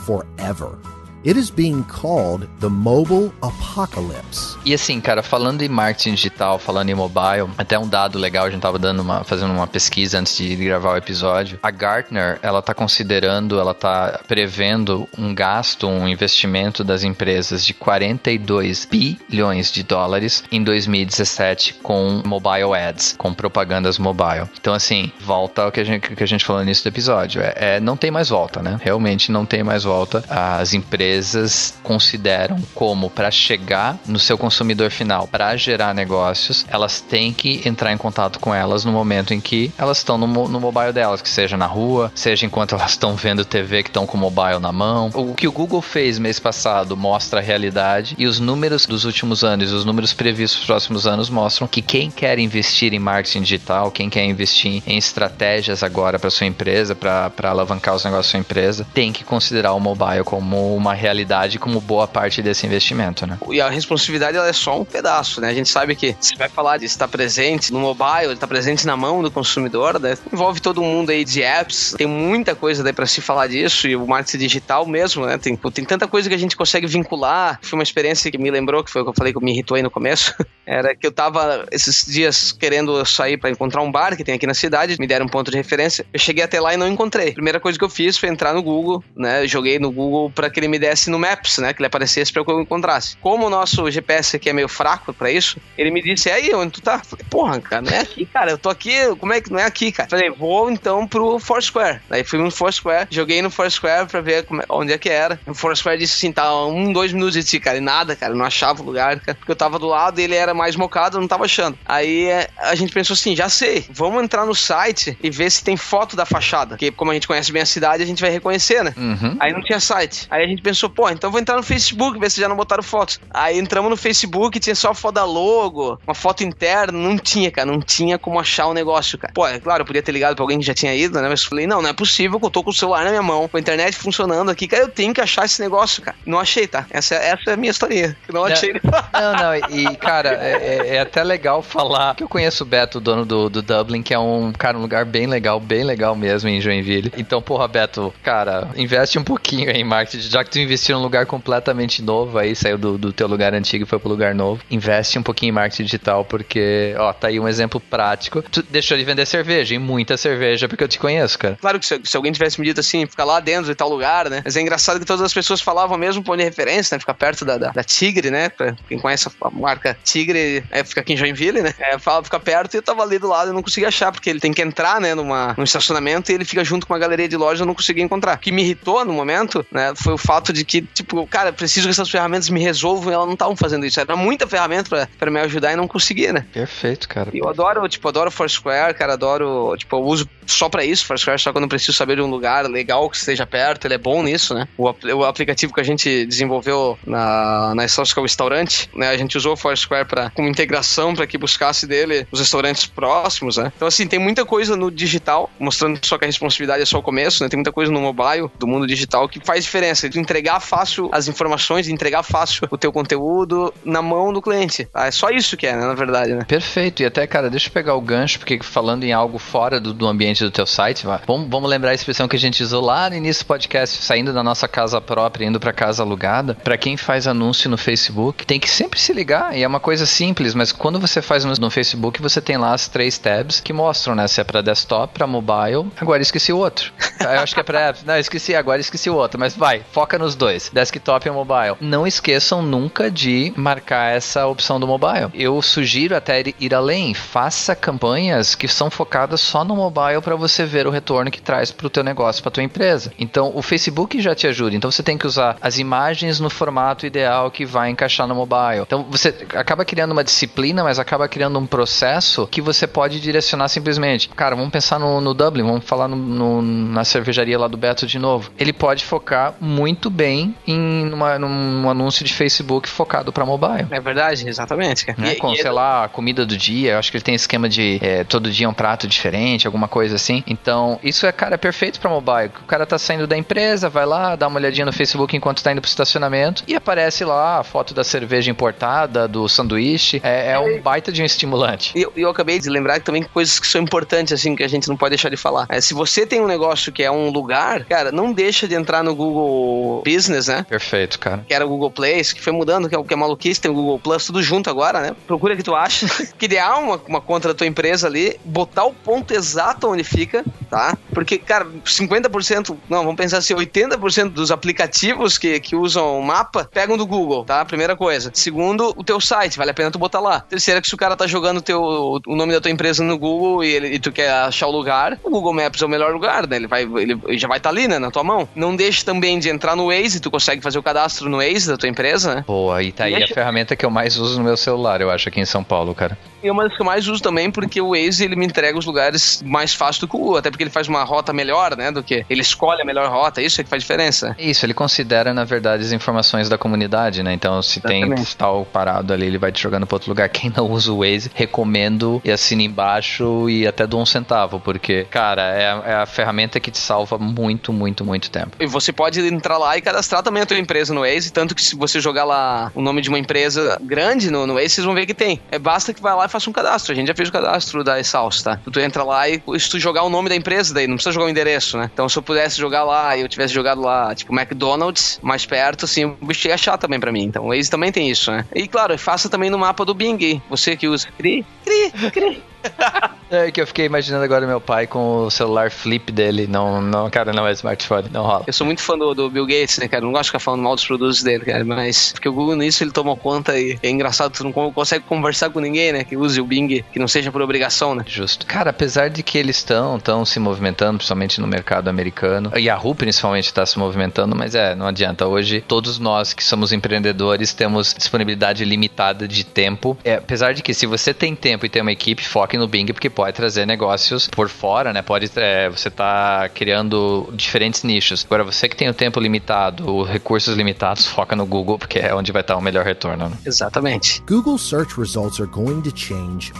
forever. 0.05 0.79
It 1.27 1.37
is 1.39 1.51
being 1.51 1.83
called 1.83 2.49
the 2.61 2.69
mobile 2.69 3.33
apocalypse. 3.43 4.57
E 4.65 4.73
assim, 4.73 5.01
cara, 5.01 5.21
falando 5.21 5.63
em 5.63 5.69
marketing 5.69 6.15
digital, 6.15 6.61
falando 6.61 6.91
em 6.91 6.95
mobile, 6.95 7.51
até 7.59 7.77
um 7.77 7.89
dado 7.89 8.19
legal, 8.19 8.47
a 8.47 8.51
gente 8.51 8.61
tava 8.61 8.79
dando 8.79 9.01
uma, 9.03 9.25
fazendo 9.25 9.53
uma 9.53 9.67
pesquisa 9.67 10.21
antes 10.21 10.37
de 10.37 10.55
gravar 10.55 10.93
o 10.93 10.97
episódio. 10.97 11.59
A 11.61 11.71
Gartner, 11.73 12.39
ela 12.41 12.63
tá 12.63 12.73
considerando, 12.73 13.59
ela 13.59 13.75
tá 13.75 14.21
prevendo 14.29 15.09
um 15.19 15.35
gasto, 15.35 15.89
um 15.89 16.07
investimento 16.07 16.85
das 16.85 17.03
empresas 17.03 17.67
de 17.67 17.75
42 17.75 18.85
bilhões 18.85 19.73
de 19.73 19.83
dólares 19.83 20.45
em 20.53 20.63
2017 20.63 21.75
com 21.83 22.23
mobile 22.25 22.75
ads, 22.75 23.17
com 23.19 23.35
propagandas 23.35 23.99
mobile. 23.99 24.49
Então, 24.61 24.73
assim, 24.73 25.11
volta 25.21 25.63
ao 25.63 25.73
que 25.73 25.81
a 25.81 25.85
gente, 25.85 26.15
que 26.15 26.23
a 26.23 26.27
gente 26.27 26.45
falou 26.45 26.63
no 26.63 26.69
início 26.69 26.85
do 26.85 26.95
episódio. 26.95 27.43
É, 27.43 27.55
é 27.57 27.81
não 27.81 27.97
tem 27.97 28.11
mais 28.11 28.29
volta, 28.29 28.63
né? 28.63 28.79
Realmente 28.81 29.33
não 29.33 29.45
tem 29.45 29.65
mais 29.65 29.83
volta. 29.83 30.23
As 30.29 30.75
empresas 30.75 31.08
empresas 31.09 31.75
consideram 31.83 32.59
como 32.75 33.09
para 33.09 33.31
chegar 33.31 33.99
no 34.07 34.19
seu 34.19 34.37
consumidor 34.37 34.91
final, 34.91 35.27
para 35.27 35.57
gerar 35.57 35.95
negócios, 35.95 36.67
elas 36.69 37.01
têm 37.01 37.33
que 37.33 37.67
entrar 37.67 37.93
em 37.93 37.97
contato 37.97 38.39
com 38.39 38.55
elas 38.55 38.85
no 38.85 38.93
momento 38.93 39.33
em 39.33 39.41
que 39.41 39.73
elas 39.79 39.99
estão 39.99 40.19
no, 40.19 40.27
no 40.27 40.61
mobile 40.61 40.93
delas, 40.93 41.23
que 41.23 41.29
seja 41.29 41.57
na 41.57 41.67
rua, 41.67 42.13
seja 42.15 42.45
enquanto 42.45 42.75
elas 42.75 42.91
estão 42.93 43.15
vendo 43.17 43.45
TV 43.45 43.83
que 43.83 43.89
estão 43.89 44.07
com 44.07 44.19
o 44.19 44.21
mobile 44.21 44.59
na 44.61 44.71
mão. 44.71 45.11
O 45.15 45.35
que 45.35 45.49
o 45.49 45.53
Google 45.53 45.81
fez 45.81 46.19
mês 46.19 46.39
passado 46.39 46.97
mostra 46.97 47.41
a 47.41 47.43
realidade 47.43 48.15
e 48.19 48.27
os 48.27 48.39
números 48.39 48.87
dos 48.87 49.05
últimos 49.05 49.43
anos, 49.43 49.73
os 49.73 49.85
números 49.85 50.13
previstos 50.13 50.59
para 50.59 50.63
os 50.63 50.67
próximos 50.67 51.07
anos 51.07 51.31
mostram 51.31 51.67
que 51.67 51.81
quem 51.81 52.11
quer 52.11 52.39
investir 52.39 52.93
em 52.93 52.99
marketing 52.99 53.43
digital, 53.43 53.91
quem 53.91 54.11
quer 54.11 54.25
investir 54.25 54.83
em 54.87 54.99
estratégias 54.99 55.83
agora 55.83 56.19
para 56.19 56.31
sua 56.31 56.47
empresa, 56.47 56.95
para 56.95 57.33
alavancar 57.45 57.95
os 57.95 58.05
negócios 58.05 58.27
da 58.27 58.31
sua 58.31 58.41
empresa, 58.41 58.87
tem 58.93 59.13
que 59.13 59.25
considerar 59.25 59.73
o 59.73 59.81
mobile 59.81 60.25
como 60.25 60.77
uma 60.77 60.98
realidade 60.99 61.59
como 61.59 61.81
boa 61.81 62.07
parte 62.07 62.43
desse 62.43 62.67
investimento, 62.67 63.27
né? 63.27 63.39
E 63.51 63.61
a 63.61 63.71
responsividade 63.71 64.37
ela 64.37 64.49
é 64.49 64.53
só 64.53 64.79
um 64.79 64.85
pedaço, 64.85 65.41
né? 65.41 65.49
A 65.49 65.55
gente 65.55 65.69
sabe 65.69 65.95
que 65.95 66.17
se 66.21 66.37
vai 66.37 66.49
falar 66.49 66.79
de 66.79 66.85
estar 66.85 67.09
presente 67.09 67.73
no 67.73 67.81
mobile, 67.81 68.33
estar 68.33 68.47
presente 68.47 68.87
na 68.87 68.97
mão 68.97 69.23
do 69.23 69.31
consumidor, 69.31 69.99
né? 69.99 70.17
envolve 70.33 70.61
todo 70.61 70.83
mundo 70.83 71.11
aí 71.11 71.25
de 71.25 71.43
apps, 71.43 71.95
tem 71.97 72.07
muita 72.07 72.55
coisa 72.55 72.83
daí 72.83 72.93
para 72.93 73.07
se 73.07 73.21
falar 73.21 73.47
disso 73.47 73.89
e 73.89 73.97
o 73.97 74.07
marketing 74.07 74.39
digital 74.39 74.87
mesmo, 74.87 75.27
né? 75.27 75.39
Tem, 75.39 75.57
tem 75.57 75.85
tanta 75.85 76.07
coisa 76.07 76.29
que 76.29 76.35
a 76.35 76.39
gente 76.39 76.57
consegue 76.57 76.87
vincular. 76.87 77.59
Foi 77.63 77.79
uma 77.79 77.83
experiência 77.83 78.31
que 78.31 78.39
me 78.39 78.51
lembrou, 78.51 78.83
que 78.83 78.91
foi 78.91 79.03
o 79.03 79.05
que 79.05 79.11
eu 79.11 79.15
falei 79.15 79.33
que 79.33 79.45
me 79.45 79.53
irritou 79.53 79.77
aí 79.77 79.83
no 79.83 79.91
começo, 79.91 80.35
era 80.67 80.95
que 80.95 81.07
eu 81.07 81.13
tava 81.13 81.67
esses 81.71 82.05
dias 82.07 82.53
querendo 82.53 83.05
sair 83.05 83.37
para 83.37 83.51
encontrar 83.51 83.83
um 83.83 83.91
bar 83.91 84.17
que 84.17 84.25
tem 84.25 84.35
aqui 84.35 84.47
na 84.47 84.55
cidade, 84.55 84.97
me 84.99 85.07
deram 85.07 85.27
um 85.27 85.29
ponto 85.29 85.51
de 85.51 85.57
referência. 85.57 86.05
Eu 86.13 86.19
cheguei 86.19 86.45
até 86.45 86.61
lá 86.61 86.75
e 86.75 86.77
não 86.77 86.89
encontrei. 86.89 87.31
A 87.31 87.35
primeira 87.35 87.61
coisa 87.61 87.79
que 87.79 87.85
eu 87.85 87.89
fiz 87.89 88.17
foi 88.17 88.29
entrar 88.29 88.55
no 88.55 88.63
Google, 88.63 89.03
né? 89.17 89.47
Joguei 89.47 89.79
no 89.79 89.91
Google 89.91 90.31
para 90.31 90.51
que 90.51 90.61
ele 90.61 90.69
me 90.69 90.79
desse 90.79 90.88
no 91.11 91.19
Maps, 91.19 91.59
né? 91.59 91.73
Que 91.73 91.81
ele 91.81 91.87
aparecesse 91.87 92.33
para 92.33 92.45
que 92.45 92.51
eu 92.51 92.61
encontrasse. 92.61 93.17
Como 93.19 93.47
o 93.47 93.51
nosso 93.51 93.91
GPS 93.91 94.37
aqui 94.37 94.49
é 94.49 94.53
meio 94.53 94.69
fraco 94.69 95.13
para 95.13 95.31
isso, 95.31 95.59
ele 95.77 95.91
me 95.91 96.03
disse: 96.03 96.31
aí, 96.31 96.55
onde 96.55 96.73
tu 96.73 96.81
tá? 96.81 96.99
Falei, 96.99 97.25
porra, 97.29 97.61
cara, 97.61 97.83
não 97.83 97.93
é 97.93 98.01
aqui, 98.01 98.27
cara. 98.27 98.51
Eu 98.51 98.59
tô 98.59 98.69
aqui, 98.69 98.93
como 99.19 99.33
é 99.33 99.41
que 99.41 99.51
não 99.51 99.59
é 99.59 99.65
aqui, 99.65 99.93
cara? 99.93 100.09
Falei, 100.09 100.31
vou 100.31 100.71
então 100.71 101.07
pro 101.07 101.39
Foursquare. 101.39 102.01
Daí 102.09 102.25
fui 102.25 102.39
no 102.39 102.51
Foursquare, 102.51 103.09
joguei 103.11 103.43
no 103.43 103.51
Foursquare 103.51 104.07
pra 104.07 104.21
ver 104.21 104.45
como, 104.45 104.63
é, 104.63 104.65
onde 104.69 104.93
é 104.93 104.99
que 104.99 105.09
era. 105.09 105.39
O 105.47 105.55
Foursquare 105.55 105.99
disse 105.99 106.15
assim: 106.15 106.33
tá 106.33 106.55
um, 106.67 106.93
dois 106.93 107.13
minutos 107.13 107.35
de 107.35 107.45
ti, 107.45 107.61
cara, 107.61 107.79
e 107.79 107.81
nada, 107.81 108.17
cara. 108.17 108.35
Não 108.35 108.45
achava 108.45 108.83
o 108.83 108.85
lugar, 108.85 109.21
cara. 109.21 109.37
Porque 109.37 109.51
eu 109.51 109.57
tava 109.57 109.79
do 109.79 109.87
lado 109.87 110.21
e 110.21 110.25
ele 110.25 110.35
era 110.35 110.55
mais 110.55 110.77
mocado, 110.77 111.17
eu 111.17 111.21
não 111.21 111.29
tava 111.29 111.45
achando. 111.45 111.79
Aí 111.85 112.27
é, 112.27 112.49
a 112.59 112.75
gente 112.75 112.93
pensou 112.93 113.15
assim: 113.15 113.35
já 113.35 113.49
sei, 113.49 113.85
vamos 113.91 114.23
entrar 114.23 114.47
no 114.47 114.55
site 114.55 115.17
e 115.23 115.31
ver 115.31 115.51
se 115.51 115.63
tem 115.63 115.77
foto 115.77 116.17
da 116.17 116.25
fachada. 116.25 116.71
Porque 116.71 116.91
como 116.91 117.11
a 117.11 117.15
gente 117.15 117.27
conhece 117.27 117.53
bem 117.53 117.63
a 117.63 117.67
cidade, 117.67 118.03
a 118.03 118.07
gente 118.07 118.21
vai 118.21 118.31
reconhecer, 118.31 118.83
né? 118.83 118.95
Uhum. 118.97 119.37
Aí 119.41 119.53
não 119.53 119.63
tinha 119.63 119.81
site. 119.81 120.27
Aí 120.31 120.45
a 120.45 120.47
gente 120.47 120.63
pensou, 120.63 120.78
pô, 120.87 121.09
então 121.09 121.31
vou 121.31 121.41
entrar 121.41 121.57
no 121.57 121.63
Facebook, 121.63 122.19
ver 122.19 122.31
se 122.31 122.41
já 122.41 122.49
não 122.49 122.57
botaram 122.57 122.83
fotos. 122.83 123.19
Aí 123.31 123.59
entramos 123.59 123.89
no 123.89 123.97
Facebook, 123.97 124.61
tinha 124.61 124.75
só 124.75 124.93
foto 124.93 125.15
da 125.15 125.25
logo, 125.25 125.99
uma 126.07 126.15
foto 126.15 126.45
interna, 126.45 126.93
não 126.93 127.17
tinha, 127.17 127.51
cara, 127.51 127.71
não 127.71 127.81
tinha 127.81 128.19
como 128.19 128.39
achar 128.39 128.67
o 128.67 128.75
negócio, 128.75 129.17
cara. 129.17 129.33
Pô, 129.33 129.47
é 129.47 129.59
claro, 129.59 129.83
eu 129.83 129.87
podia 129.87 130.03
ter 130.03 130.13
ligado 130.13 130.35
pra 130.35 130.43
alguém 130.43 130.59
que 130.59 130.67
já 130.67 130.75
tinha 130.75 130.95
ido, 130.95 131.21
né? 131.21 131.29
Mas 131.29 131.45
falei, 131.45 131.67
não, 131.67 131.81
não 131.81 131.89
é 131.89 131.93
possível 131.95 132.39
que 132.39 132.45
eu 132.45 132.51
tô 132.51 132.63
com 132.63 132.71
o 132.71 132.75
celular 132.75 133.05
na 133.05 133.11
minha 133.11 133.23
mão, 133.23 133.49
com 133.49 133.57
a 133.57 133.61
internet 133.61 133.97
funcionando 133.97 134.51
aqui, 134.51 134.69
cara, 134.69 134.83
eu 134.83 134.89
tenho 134.89 135.15
que 135.15 135.21
achar 135.21 135.45
esse 135.45 135.61
negócio, 135.61 136.03
cara. 136.03 136.17
Não 136.27 136.39
achei, 136.39 136.67
tá? 136.67 136.87
Essa, 136.91 137.15
essa 137.15 137.51
é 137.51 137.55
a 137.55 137.57
minha 137.57 137.71
historinha. 137.71 138.17
Não 138.33 138.45
achei. 138.45 138.75
Não, 139.13 139.33
não, 139.33 139.55
e 139.71 139.97
cara, 139.97 140.31
é, 140.31 140.53
é, 140.53 140.97
é, 140.97 141.01
até 141.01 141.23
legal 141.23 141.63
falar 141.63 142.15
que 142.15 142.23
eu 142.23 142.29
conheço 142.29 142.65
o 142.65 142.67
Beto, 142.67 142.99
o 142.99 143.01
dono 143.01 143.25
do, 143.25 143.49
do 143.49 143.63
Dublin, 143.63 144.03
que 144.03 144.13
é 144.13 144.19
um, 144.19 144.53
cara, 144.53 144.77
um 144.77 144.83
lugar 144.83 145.05
bem 145.05 145.27
legal, 145.27 145.59
bem 145.61 145.85
legal 145.85 146.15
mesmo 146.15 146.49
em 146.49 146.61
Joinville. 146.61 147.13
Então, 147.17 147.41
porra, 147.41 147.69
Beto, 147.69 148.13
cara, 148.23 148.69
investe 148.77 149.19
um 149.19 149.25
pouquinho 149.25 149.71
em 149.71 149.85
marketing, 149.85 150.29
já 150.29 150.45
que 150.45 150.51
tu 150.51 150.59
investiu 150.69 150.97
num 150.97 151.03
lugar 151.03 151.27
completamente 151.27 152.03
novo 152.03 152.39
aí, 152.39 152.55
saiu 152.55 152.79
do, 152.79 152.99
do 152.99 153.13
teu 153.13 153.27
lugar 153.27 153.55
antigo 153.55 153.85
e 153.85 153.87
foi 153.87 153.99
pro 153.99 154.09
lugar 154.09 154.35
novo. 154.35 154.63
Investe 154.71 155.19
um 155.19 155.23
pouquinho 155.23 155.51
em 155.51 155.53
marketing 155.53 155.85
digital, 155.85 156.25
porque, 156.25 156.95
ó, 156.99 157.13
tá 157.13 157.29
aí 157.29 157.41
um 157.41 157.49
exemplo 157.49 157.81
prático. 157.81 158.43
Tu 158.43 158.63
deixou 158.63 158.97
de 158.97 159.05
vender 159.05 159.27
cerveja, 159.27 159.75
e 159.75 159.79
muita 159.79 160.17
cerveja, 160.17 160.69
porque 160.69 160.85
eu 160.85 160.89
te 160.89 160.99
conheço, 160.99 161.39
cara. 161.39 161.59
Claro 161.61 161.79
que 161.79 161.87
se, 161.87 162.01
se 162.05 162.17
alguém 162.17 162.33
tivesse 162.33 162.61
me 162.61 162.67
dito 162.67 162.81
assim, 162.81 163.07
ficar 163.07 163.25
lá 163.25 163.41
dentro 163.41 163.67
de 163.67 163.75
tal 163.75 163.89
lugar, 163.89 164.29
né? 164.29 164.43
Mas 164.45 164.57
é 164.57 164.61
engraçado 164.61 165.01
que 165.01 165.07
todas 165.07 165.23
as 165.23 165.33
pessoas 165.33 165.61
falavam 165.61 165.97
mesmo 165.97 166.23
ponto 166.23 166.39
de 166.39 166.45
referência, 166.45 166.95
né? 166.95 167.01
Ficar 167.01 167.15
perto 167.15 167.45
da, 167.45 167.57
da, 167.57 167.71
da, 167.71 167.85
Tigre, 167.85 168.31
né? 168.31 168.49
Pra 168.49 168.75
quem 168.89 168.99
conhece 168.99 169.29
a 169.29 169.51
marca 169.51 169.97
Tigre, 170.05 170.63
é, 170.71 170.85
fica 170.85 171.01
aqui 171.01 171.15
em 171.15 171.17
Joinville, 171.17 171.63
né? 171.63 171.75
É, 171.79 171.99
fala, 171.99 172.23
fica 172.23 172.39
perto 172.39 172.75
e 172.75 172.79
eu 172.79 172.83
tava 172.83 173.03
ali 173.03 173.19
do 173.19 173.29
lado 173.29 173.51
e 173.51 173.55
não 173.55 173.63
conseguia 173.63 173.89
achar, 173.89 174.13
porque 174.13 174.29
ele 174.29 174.41
tem 174.41 174.53
que 174.53 174.63
entrar, 174.63 175.01
né? 175.01 175.15
Numa, 175.15 175.55
num 175.57 175.65
estacionamento 175.65 176.31
e 176.31 176.35
ele 176.35 176.45
fica 176.45 176.65
junto 176.65 176.87
com 176.87 176.93
uma 176.93 176.99
galeria 176.99 177.29
de 177.29 177.37
lojas, 177.37 177.61
eu 177.61 177.67
não 177.67 177.75
conseguia 177.75 178.05
encontrar. 178.05 178.37
O 178.37 178.39
que 178.39 178.53
me 178.53 178.63
irritou 178.63 179.05
no 179.05 179.13
momento, 179.13 179.65
né? 179.71 179.93
Foi 179.97 180.13
o 180.13 180.19
fato 180.19 180.53
de 180.53 180.58
que, 180.65 180.83
tipo, 180.83 181.27
cara, 181.27 181.53
preciso 181.53 181.87
que 181.87 181.91
essas 181.91 182.11
ferramentas 182.11 182.49
me 182.49 182.61
resolvam 182.61 183.11
e 183.11 183.15
elas 183.15 183.27
não 183.27 183.35
estavam 183.35 183.57
fazendo 183.57 183.87
isso. 183.87 184.01
Era 184.01 184.17
muita 184.17 184.47
ferramenta 184.47 184.89
pra, 184.89 185.09
pra 185.19 185.31
me 185.31 185.41
ajudar 185.41 185.73
e 185.73 185.77
não 185.77 185.89
conseguia, 185.89 186.33
né? 186.33 186.47
Perfeito, 186.53 187.09
cara. 187.09 187.31
E 187.33 187.39
eu 187.39 187.49
adoro, 187.49 187.89
tipo, 187.89 188.07
adoro 188.09 188.31
Foursquare, 188.31 188.95
cara, 188.95 189.15
adoro, 189.15 189.75
tipo, 189.77 189.97
eu 189.97 190.03
uso 190.03 190.29
só 190.47 190.69
pra 190.69 190.85
isso, 190.85 191.07
Foursquare, 191.07 191.39
só 191.39 191.53
quando 191.53 191.65
eu 191.65 191.69
preciso 191.69 191.93
saber 191.93 192.17
de 192.17 192.23
um 192.23 192.31
lugar 192.31 192.65
legal 192.67 193.09
que 193.11 193.17
esteja 193.17 193.47
perto, 193.47 193.87
ele 193.87 193.95
é 193.95 193.99
bom 193.99 194.23
nisso, 194.23 194.55
né? 194.55 194.67
O, 194.77 194.91
o 195.15 195.25
aplicativo 195.25 195.75
que 195.75 195.81
a 195.81 195.85
gente 195.85 196.25
desenvolveu 196.27 196.99
na, 197.07 197.75
na 197.75 197.87
que 197.87 198.19
é 198.19 198.21
o 198.21 198.23
restaurante, 198.23 198.89
né? 198.95 199.09
A 199.09 199.17
gente 199.17 199.37
usou 199.37 199.53
o 199.55 199.57
Foursquare 199.57 200.07
pra, 200.07 200.31
como 200.31 200.49
integração 200.49 201.15
para 201.15 201.27
que 201.27 201.37
buscasse 201.37 201.87
dele 201.87 202.27
os 202.31 202.41
restaurantes 202.41 202.87
próximos, 202.87 203.57
né? 203.57 203.73
Então, 203.75 203.89
assim, 203.89 204.07
tem 204.07 204.19
muita 204.19 204.45
coisa 204.45 204.77
no 204.77 204.91
digital, 204.91 205.51
mostrando 205.59 205.99
só 206.05 206.17
que 206.17 206.25
a 206.25 206.29
responsabilidade 206.29 206.83
é 206.83 206.87
só 206.87 206.99
o 206.99 207.03
começo, 207.03 207.43
né? 207.43 207.49
Tem 207.49 207.57
muita 207.57 207.73
coisa 207.73 207.91
no 207.91 208.01
mobile, 208.01 208.51
do 208.59 208.67
mundo 208.67 208.87
digital, 208.87 209.29
que 209.29 209.41
faz 209.45 209.65
diferença. 209.65 210.09
Tu 210.09 210.19
entregar 210.49 210.61
fácil 210.61 211.11
as 211.13 211.29
informações, 211.29 211.89
entregar 211.89 212.23
fácil 212.23 212.67
o 212.71 212.79
teu 212.79 212.91
conteúdo 212.91 213.73
na 213.85 214.01
mão 214.01 214.33
do 214.33 214.41
cliente. 214.41 214.87
Tá? 214.87 215.07
É 215.07 215.11
só 215.11 215.29
isso 215.31 215.57
que 215.57 215.67
é, 215.67 215.77
né, 215.77 215.87
na 215.87 215.95
verdade, 215.95 216.35
né? 216.35 216.45
Perfeito. 216.45 217.03
E 217.03 217.07
até, 217.07 217.27
cara, 217.27 217.51
deixa 217.51 217.69
eu 217.69 217.73
pegar 217.73 217.95
o 217.95 218.01
gancho, 218.01 218.39
porque 218.39 218.59
falando 218.63 219.05
em 219.05 219.13
algo 219.13 219.39
fora 219.39 219.79
do, 219.79 219.93
do 219.93 220.07
ambiente 220.07 220.43
do 220.43 220.51
teu 220.51 220.67
site, 220.67 221.07
vamos, 221.27 221.49
vamos 221.49 221.69
lembrar 221.69 221.91
a 221.91 221.95
expressão 221.95 222.27
que 222.27 222.37
a 222.37 222.39
gente 222.39 222.63
usou 222.63 222.83
lá 222.83 223.11
no 223.11 223.17
início 223.17 223.45
do 223.45 223.49
podcast, 223.49 224.03
saindo 224.03 224.33
da 224.33 224.43
nossa 224.43 224.67
casa 224.67 225.01
própria, 225.01 225.45
indo 225.45 225.61
para 225.61 225.73
casa 225.73 226.03
alugada. 226.03 226.55
Para 226.55 226.79
quem 226.79 226.97
faz 226.97 227.27
anúncio 227.27 227.69
no 227.69 227.77
Facebook, 227.77 228.47
tem 228.47 228.59
que 228.59 228.71
sempre 228.71 228.99
se 228.99 229.13
ligar. 229.13 229.57
E 229.57 229.63
é 229.63 229.69
uma 229.69 229.81
coisa 229.81 230.07
simples, 230.07 230.55
mas 230.55 230.73
quando 230.73 230.99
você 230.99 231.21
faz 231.21 231.45
anúncio 231.45 231.63
no 231.63 231.71
Facebook, 231.71 232.23
você 232.23 232.41
tem 232.41 232.57
lá 232.57 232.73
as 232.73 232.89
três 232.89 233.19
tabs 233.19 233.61
que 233.61 233.73
mostram, 233.73 234.15
né? 234.15 234.27
Se 234.27 234.41
é 234.41 234.45
para 234.45 234.63
desktop, 234.63 235.13
para 235.13 235.27
mobile. 235.27 235.91
Agora 236.01 236.23
esqueci 236.23 236.53
o 236.53 236.59
outro. 236.59 236.93
Eu 237.21 237.41
acho 237.41 237.55
que 237.55 237.61
é 237.61 237.65
para 237.65 237.95
Não, 238.07 238.17
esqueci, 238.17 238.55
agora 238.55 238.81
esqueci 238.81 239.11
o 239.11 239.15
outro, 239.15 239.39
mas 239.39 239.55
vai, 239.55 239.83
foca 239.93 240.19
nos 240.29 240.37
dois, 240.37 240.71
desktop 240.71 241.27
e 241.27 241.31
mobile. 241.31 241.77
Não 241.81 242.07
esqueçam 242.07 242.61
nunca 242.61 243.11
de 243.11 243.51
marcar 243.57 244.15
essa 244.15 244.47
opção 244.47 244.79
do 244.79 244.87
mobile. 244.87 245.31
Eu 245.33 245.63
sugiro 245.63 246.15
até 246.15 246.43
ir 246.61 246.75
além, 246.75 247.15
faça 247.15 247.75
campanhas 247.75 248.55
que 248.55 248.69
são 248.69 248.91
focadas 248.91 249.41
só 249.41 249.65
no 249.65 249.75
mobile 249.75 250.21
para 250.23 250.37
você 250.37 250.67
ver 250.67 250.87
o 250.87 250.91
retorno 250.91 251.31
que 251.31 251.41
traz 251.41 251.73
para 251.73 251.87
o 251.87 251.91
teu 251.91 252.05
negócio, 252.05 252.43
para 252.43 252.51
tua 252.51 252.63
empresa. 252.63 253.11
Então, 253.19 253.53
o 253.55 253.63
Facebook 253.63 254.21
já 254.21 254.35
te 254.35 254.47
ajuda. 254.47 254.77
Então, 254.77 254.91
você 254.91 255.03
tem 255.03 255.17
que 255.17 255.27
usar 255.27 255.57
as 255.63 255.79
imagens 255.79 256.39
no 256.39 256.51
formato 256.51 257.07
ideal 257.07 257.51
que 257.51 257.65
vai 257.65 257.89
encaixar 257.89 258.27
no 258.27 258.35
mobile. 258.35 258.83
Então, 258.83 259.07
você 259.09 259.35
acaba 259.55 259.83
criando 259.83 260.13
uma 260.13 260.23
disciplina, 260.23 260.85
mas 260.85 260.99
acaba 260.99 261.27
criando 261.27 261.59
um 261.59 261.67
processo 261.67 262.47
que 262.49 262.61
você 262.61 262.87
pode 262.87 263.19
direcionar 263.19 263.69
simplesmente. 263.69 264.29
Cara, 264.29 264.55
vamos 264.55 264.71
pensar 264.71 264.99
no, 264.99 265.23
no 265.23 265.33
Dublin, 265.33 265.63
vamos 265.63 265.87
falar 265.87 266.07
no, 266.07 266.17
no, 266.17 266.61
na 266.61 267.05
cervejaria 267.05 267.59
lá 267.59 267.67
do 267.67 267.79
Beto 267.79 268.07
de 268.07 268.19
novo. 268.19 268.51
Ele 268.59 268.75
pode 268.75 269.07
focar 269.07 269.55
muito 269.59 270.11
bem 270.19 270.53
em 270.67 271.13
uma, 271.13 271.39
num 271.39 271.89
anúncio 271.89 272.25
de 272.25 272.35
Facebook 272.35 272.89
focado 272.89 273.33
para 273.33 273.47
mobile. 273.47 273.87
É 273.89 274.01
verdade, 274.01 274.49
exatamente. 274.49 275.07
Né? 275.17 275.35
E, 275.35 275.37
Com, 275.37 275.53
e 275.53 275.57
sei 275.57 275.71
lá, 275.71 276.05
a 276.05 276.09
comida 276.09 276.45
do 276.45 276.57
dia, 276.57 276.93
eu 276.93 276.99
acho 276.99 277.09
que 277.13 277.17
ele 277.19 277.25
tem 277.25 277.37
esquema 277.37 277.69
de 277.69 278.01
é, 278.03 278.25
todo 278.25 278.51
dia 278.51 278.69
um 278.69 278.75
prato 278.75 279.07
diferente, 279.07 279.65
alguma 279.65 279.87
coisa 279.87 280.17
assim. 280.17 280.43
Então, 280.45 280.99
isso 281.05 281.25
é, 281.25 281.31
cara, 281.31 281.55
é 281.55 281.57
perfeito 281.57 282.01
para 282.01 282.11
mobile. 282.11 282.51
O 282.63 282.67
cara 282.67 282.85
tá 282.85 282.99
saindo 282.99 283.29
da 283.29 283.37
empresa, 283.37 283.89
vai 283.89 284.05
lá, 284.05 284.35
dá 284.35 284.49
uma 284.49 284.59
olhadinha 284.59 284.85
no 284.85 284.93
Facebook 284.93 285.37
enquanto 285.37 285.63
tá 285.63 285.71
indo 285.71 285.81
pro 285.81 285.89
estacionamento 285.89 286.65
e 286.67 286.75
aparece 286.75 287.25
lá 287.25 287.61
a 287.61 287.63
foto 287.63 287.95
da 287.95 288.03
cerveja 288.03 288.51
importada, 288.51 289.29
do 289.29 289.49
sanduíche. 289.49 290.21
É, 290.25 290.51
é 290.51 290.59
um 290.59 290.83
baita 290.83 291.13
de 291.13 291.23
um 291.23 291.25
estimulante. 291.25 291.93
E 291.95 292.03
eu, 292.03 292.13
eu, 292.17 292.29
acabei 292.29 292.59
de 292.59 292.69
lembrar 292.69 292.99
que 292.99 293.07
também 293.07 293.23
coisas 293.23 293.61
que 293.61 293.69
são 293.69 293.81
importantes, 293.81 294.33
assim, 294.33 294.57
que 294.57 294.65
a 294.65 294.69
gente 294.69 294.89
não 294.89 294.97
pode 294.97 295.11
deixar 295.11 295.29
de 295.29 295.37
falar. 295.37 295.67
É, 295.69 295.81
se 295.81 295.95
você 295.95 296.27
tem 296.27 296.41
um 296.41 296.47
negócio 296.47 296.91
que 296.91 297.05
é 297.05 297.11
um 297.11 297.31
lugar, 297.31 297.85
cara, 297.85 298.11
não 298.11 298.33
deixa 298.33 298.67
de 298.67 298.75
entrar 298.75 299.05
no 299.05 299.15
Google 299.15 300.03
Business, 300.09 300.49
né? 300.49 300.65
Perfeito, 300.69 301.19
cara. 301.19 301.45
Que 301.47 301.53
era 301.53 301.65
o 301.65 301.69
Google 301.69 301.91
Place, 301.91 302.35
que 302.35 302.41
foi 302.41 302.53
mudando, 302.53 302.89
que 302.89 302.97
é, 302.97 303.03
que 303.03 303.13
é 303.15 303.17
maluquice, 303.17 303.61
tem 303.61 303.71
o 303.71 303.75
Google 303.75 303.99
Plus, 303.99 304.27
tudo 304.27 304.43
junto 304.43 304.71
agora, 304.71 305.01
né? 305.01 305.17
Procura 305.27 305.57
que 305.57 305.63
tu 305.63 305.75
acha. 305.75 306.07
Criar 306.39 306.79
uma, 306.79 307.01
uma 307.07 307.21
conta 307.21 307.49
da 307.49 307.55
tua 307.55 307.67
empresa 307.67 308.07
ali, 308.07 308.39
botar 308.45 308.85
o 308.85 308.93
ponto 308.93 309.35
exato 309.35 309.89
onde 309.89 310.05
fica, 310.05 310.45
tá? 310.71 310.97
Porque, 311.13 311.39
cara, 311.39 311.67
50%, 311.85 312.77
não, 312.89 313.03
vamos 313.05 313.17
pensar 313.17 313.39
assim, 313.39 313.55
80% 313.55 314.31
dos 314.31 314.51
aplicativos 314.51 315.37
que, 315.37 315.61
que 315.61 315.77
usam 315.77 316.19
o 316.19 316.23
mapa 316.23 316.69
pegam 316.73 316.97
do 316.97 317.07
Google, 317.07 317.45
tá? 317.45 317.65
Primeira 317.65 317.97
coisa. 317.97 318.31
Segundo, 318.33 318.95
o 318.97 319.05
teu 319.05 319.21
site, 319.21 319.59
vale 319.59 319.71
a 319.71 319.75
pena 319.75 319.91
tu 319.91 319.99
botar 319.99 320.21
lá. 320.21 320.41
Terceira, 320.41 320.81
que 320.81 320.89
se 320.89 320.95
o 320.95 320.99
cara 320.99 321.17
tá 321.17 321.27
jogando 321.27 321.61
teu, 321.61 321.81
o 321.81 322.37
nome 322.37 322.53
da 322.53 322.61
tua 322.61 322.71
empresa 322.71 323.03
no 323.03 323.19
Google 323.19 323.65
e, 323.65 323.69
ele, 323.69 323.95
e 323.95 323.99
tu 323.99 324.13
quer 324.13 324.31
achar 324.31 324.67
o 324.67 324.71
lugar, 324.71 325.19
o 325.23 325.31
Google 325.31 325.53
Maps 325.53 325.83
é 325.83 325.87
o 325.87 325.89
melhor 325.89 326.13
lugar, 326.13 326.47
né? 326.47 326.57
Ele, 326.57 326.67
vai, 326.67 326.83
ele, 326.83 327.21
ele 327.27 327.39
já 327.39 327.49
vai 327.49 327.59
estar 327.59 327.71
tá 327.71 327.75
ali, 327.75 327.89
né? 327.89 327.99
Na 327.99 328.11
tua 328.11 328.25
mão. 328.25 328.49
Não 328.55 328.75
deixe 328.75 329.05
também 329.05 329.39
de 329.39 329.49
entrar 329.49 329.77
no 329.77 329.93
Waze, 330.01 330.21
tu 330.21 330.31
consegue 330.31 330.63
fazer 330.63 330.79
o 330.79 330.83
cadastro 330.83 331.29
no 331.29 331.39
Waze 331.39 331.69
da 331.69 331.77
tua 331.77 331.89
empresa, 331.89 332.35
né? 332.37 332.45
Boa, 332.47 332.83
e 332.83 332.93
tá 332.93 333.05
aí 333.05 333.23
a 333.23 333.27
ferramenta 333.27 333.77
que 333.77 333.85
eu 333.85 333.91
mais 333.91 334.17
uso 334.17 334.39
no 334.39 334.45
meu 334.45 334.57
celular, 334.57 335.01
eu 335.01 335.11
acho, 335.11 335.29
aqui 335.29 335.41
em 335.41 335.45
São 335.45 335.65
Paulo, 335.65 335.95
cara. 335.95 336.17
E 336.43 336.49
é 336.49 336.53
uma 336.53 336.65
das 336.65 336.75
que 336.75 336.81
eu 336.81 336.87
mais 336.87 337.09
uso 337.09 337.23
também, 337.23 337.51
porque 337.51 337.81
o 337.81 337.91
Waze 337.91 338.25
ele 338.25 338.37
me 338.37 338.47
entrega 338.47 338.79
os 338.79 338.87
lugares 338.87 339.43
mais 339.45 339.75
fácil 339.75 340.03
do 340.03 340.09
que 340.09 340.17
o 340.17 340.19
Google, 340.19 340.37
até 340.37 340.51
porque 340.51 340.63
ele 340.63 340.71
faz 340.71 340.87
uma 340.87 341.03
rota 341.03 341.33
melhor, 341.33 341.77
né? 341.77 341.91
Do 341.91 342.03
que 342.03 342.25
ele 342.31 342.41
escolhe 342.41 342.81
a 342.81 342.85
melhor 342.85 343.11
rota, 343.11 343.43
isso 343.43 343.61
é 343.61 343.65
que 343.65 343.71
faz 343.71 343.83
diferença. 343.83 344.37
Isso, 344.39 344.65
ele 344.65 344.75
considera, 344.75 345.35
na 345.35 345.45
verdade, 345.45 345.85
as 345.85 345.93
informações 345.93 346.49
da 346.49 346.57
comunidade, 346.57 347.23
né? 347.23 347.33
Então, 347.33 347.61
se 347.63 347.81
Exatamente. 347.81 348.15
tem 348.15 348.25
tal 348.37 348.65
parado 348.65 349.13
ali, 349.13 349.27
ele 349.27 349.39
vai 349.39 349.51
te 349.51 349.61
jogando 349.61 349.87
para 349.87 349.97
outro 349.97 350.11
lugar. 350.11 350.29
Quem 350.29 350.53
não 350.55 350.71
usa 350.71 350.93
o 350.93 350.99
Waze, 350.99 351.31
recomendo 351.35 352.21
e 352.25 352.31
assine 352.31 352.65
embaixo 352.65 353.49
e 353.51 353.67
até 353.67 353.87
dou 353.87 354.01
um 354.01 354.07
centavo, 354.07 354.61
porque, 354.61 355.05
cara, 355.11 355.43
é 355.43 355.71
a, 355.71 355.83
é 355.85 355.95
a 355.97 356.07
ferramenta 356.07 356.61
que 356.61 356.71
te 356.71 356.79
salva 356.79 357.19
muito, 357.19 357.73
muito, 357.73 358.05
muito 358.05 358.31
tempo. 358.31 358.57
E 358.61 358.67
você 358.67 358.93
pode 358.93 359.21
entrar 359.21 359.59
lá 359.59 359.77
e 359.77 359.81
cadastrar 359.89 360.23
também 360.23 360.43
a 360.43 360.47
tua 360.47 360.59
empresa 360.59 360.93
no 360.93 361.01
Waze, 361.01 361.33
tanto 361.33 361.55
que 361.55 361.63
se 361.63 361.75
você 361.75 361.99
jogar 361.99 362.25
lá 362.25 362.71
o 362.75 362.83
nome 362.83 363.01
de 363.01 363.09
uma 363.09 363.19
empresa 363.19 363.79
grande 363.81 364.31
no, 364.31 364.47
no 364.47 364.55
Waze, 364.55 364.71
vocês 364.71 364.85
vão 364.85 364.95
ver 364.95 365.07
que 365.07 365.15
tem. 365.15 365.41
É 365.51 365.59
basta 365.59 365.95
que 365.95 366.03
vai 366.03 366.15
lá 366.15 366.29
faça 366.29 366.51
um 366.51 366.53
cadastro. 366.53 366.93
A 366.93 366.95
gente 366.95 367.09
já 367.09 367.15
fez 367.15 367.31
o 367.31 367.33
cadastro 367.33 367.83
da 367.83 367.99
Exaust, 367.99 368.45
tá? 368.45 368.61
Tu 368.71 368.81
entra 368.81 369.03
lá 369.03 369.29
e 369.29 369.43
se 369.59 369.71
tu 369.71 369.79
jogar 369.79 370.03
o 370.03 370.11
nome 370.11 370.29
da 370.29 370.37
empresa, 370.37 370.75
daí 370.75 370.87
não 370.87 370.97
precisa 370.97 371.13
jogar 371.13 371.27
o 371.27 371.29
endereço, 371.31 371.79
né? 371.79 371.91
Então 371.93 372.09
se 372.09 372.19
eu 372.19 372.23
pudesse 372.23 372.59
jogar 372.59 372.85
lá 372.85 373.17
e 373.17 373.23
eu 373.23 373.29
tivesse 373.29 373.55
jogado 373.55 373.81
lá, 373.81 374.15
tipo, 374.15 374.35
McDonald's, 374.35 375.19
mais 375.23 375.47
perto, 375.47 375.87
assim, 375.87 376.05
o 376.05 376.17
bicho 376.23 376.47
ia 376.49 376.55
achar 376.55 376.77
também 376.77 377.01
pra 377.01 377.11
mim. 377.11 377.25
Então 377.25 377.47
o 377.47 377.49
Waze 377.49 377.71
também 377.71 377.91
tem 377.91 378.11
isso, 378.11 378.31
né? 378.31 378.45
E 378.55 378.69
claro, 378.69 378.97
faça 378.99 379.29
também 379.29 379.49
no 379.49 379.59
mapa 379.59 379.85
do 379.85 379.95
Bing. 379.95 380.43
Você 380.51 380.77
que 380.77 380.87
usa. 380.87 381.09
Cri, 381.17 381.47
cri, 381.65 382.11
cri. 382.11 382.43
É 383.31 383.51
que 383.51 383.61
eu 383.61 383.67
fiquei 383.67 383.85
imaginando 383.85 384.25
agora 384.25 384.47
meu 384.47 384.61
pai 384.61 384.87
com 384.87 385.25
o 385.25 385.31
celular 385.31 385.71
flip 385.71 386.11
dele. 386.11 386.47
Não, 386.47 386.81
não, 386.81 387.11
cara, 387.11 387.33
não 387.33 387.47
é 387.47 387.53
smartphone, 387.53 388.09
não 388.11 388.23
rola. 388.23 388.45
Eu 388.47 388.53
sou 388.53 388.67
muito 388.67 388.83
fã 388.83 388.97
do, 388.97 389.15
do 389.15 389.31
Bill 389.31 389.47
Gates, 389.47 389.79
né, 389.79 389.89
cara? 389.89 390.03
Não 390.03 390.13
gosto 390.13 390.25
de 390.25 390.29
ficar 390.31 390.39
falando 390.39 390.63
mal 390.63 390.75
dos 390.75 390.87
produtos 390.87 391.23
dele, 391.23 391.45
cara. 391.45 391.65
Mas 391.65 392.13
porque 392.13 392.29
o 392.29 392.33
Google 392.33 392.57
nisso 392.57 392.83
ele 392.83 392.91
tomou 392.91 393.17
conta 393.17 393.59
e 393.59 393.79
é 393.83 393.91
engraçado, 393.91 394.33
tu 394.33 394.45
não 394.45 394.53
consegue 394.53 395.05
conversar 395.05 395.51
com 395.51 395.61
ninguém, 395.61 395.93
né? 395.93 396.05
Que 396.05 396.17
use 396.17 396.41
o 396.41 396.45
Bing, 396.45 396.85
que 396.91 396.99
não 396.99 397.09
seja 397.09 397.31
por 397.31 397.43
obrigação, 397.43 397.95
né? 397.95 398.05
Justo. 398.07 398.47
Cara, 398.47 398.71
apesar 398.71 399.09
de 399.09 399.23
que 399.23 399.37
eles 399.37 399.57
estão 399.57 399.97
estão 399.97 400.25
se 400.25 400.41
movimentando, 400.41 400.99
principalmente 400.99 401.41
no 401.41 401.47
mercado 401.47 401.89
americano, 401.89 402.51
e 402.55 402.69
a 402.69 402.75
Yahoo 402.75 402.95
principalmente 402.95 403.47
está 403.47 403.67
se 403.67 403.79
movimentando, 403.79 404.35
mas 404.35 404.55
é, 404.55 404.75
não 404.75 404.87
adianta. 404.87 405.27
Hoje, 405.27 405.63
todos 405.67 405.99
nós 405.99 406.33
que 406.33 406.43
somos 406.43 406.73
empreendedores 406.73 407.53
temos 407.53 407.95
disponibilidade 407.95 408.65
limitada 408.65 409.29
de 409.29 409.45
tempo. 409.45 409.99
É, 410.05 410.15
apesar 410.15 410.55
de 410.55 410.63
que 410.63 410.73
se 410.73 410.87
você 410.87 411.13
tem 411.13 411.35
tempo 411.35 411.67
e 411.67 411.69
tem 411.69 411.83
uma 411.83 411.93
equipe, 411.93 412.27
foque 412.27 412.57
no 412.57 412.67
Bing, 412.67 412.87
porque 412.87 413.11
pode 413.19 413.33
trazer 413.33 413.67
negócios 413.67 414.29
por 414.29 414.49
fora, 414.49 414.93
né? 414.93 415.03
Pode, 415.03 415.29
é, 415.35 415.69
você 415.69 415.91
tá 415.91 416.49
criando 416.55 417.29
diferentes 417.33 417.83
nichos. 417.83 418.25
Agora, 418.25 418.45
você 418.45 418.69
que 418.69 418.77
tem 418.77 418.89
o 418.89 418.95
tempo 418.95 419.19
limitado, 419.19 420.05
recursos 420.05 420.57
limitados, 420.57 421.05
foca 421.05 421.35
no 421.35 421.45
Google, 421.45 421.81
porque 421.81 421.99
é 421.99 422.15
onde 422.15 422.31
vai 422.31 422.43
estar 422.43 422.57
o 422.57 422.61
melhor 422.61 422.85
retorno. 422.85 423.29
Né? 423.29 423.37
Exatamente. 423.45 424.23
Google 424.25 424.57
search 424.57 424.97
results 424.97 425.41
are 425.41 425.51
going 425.51 425.81
to 425.81 425.91
change 425.97 426.53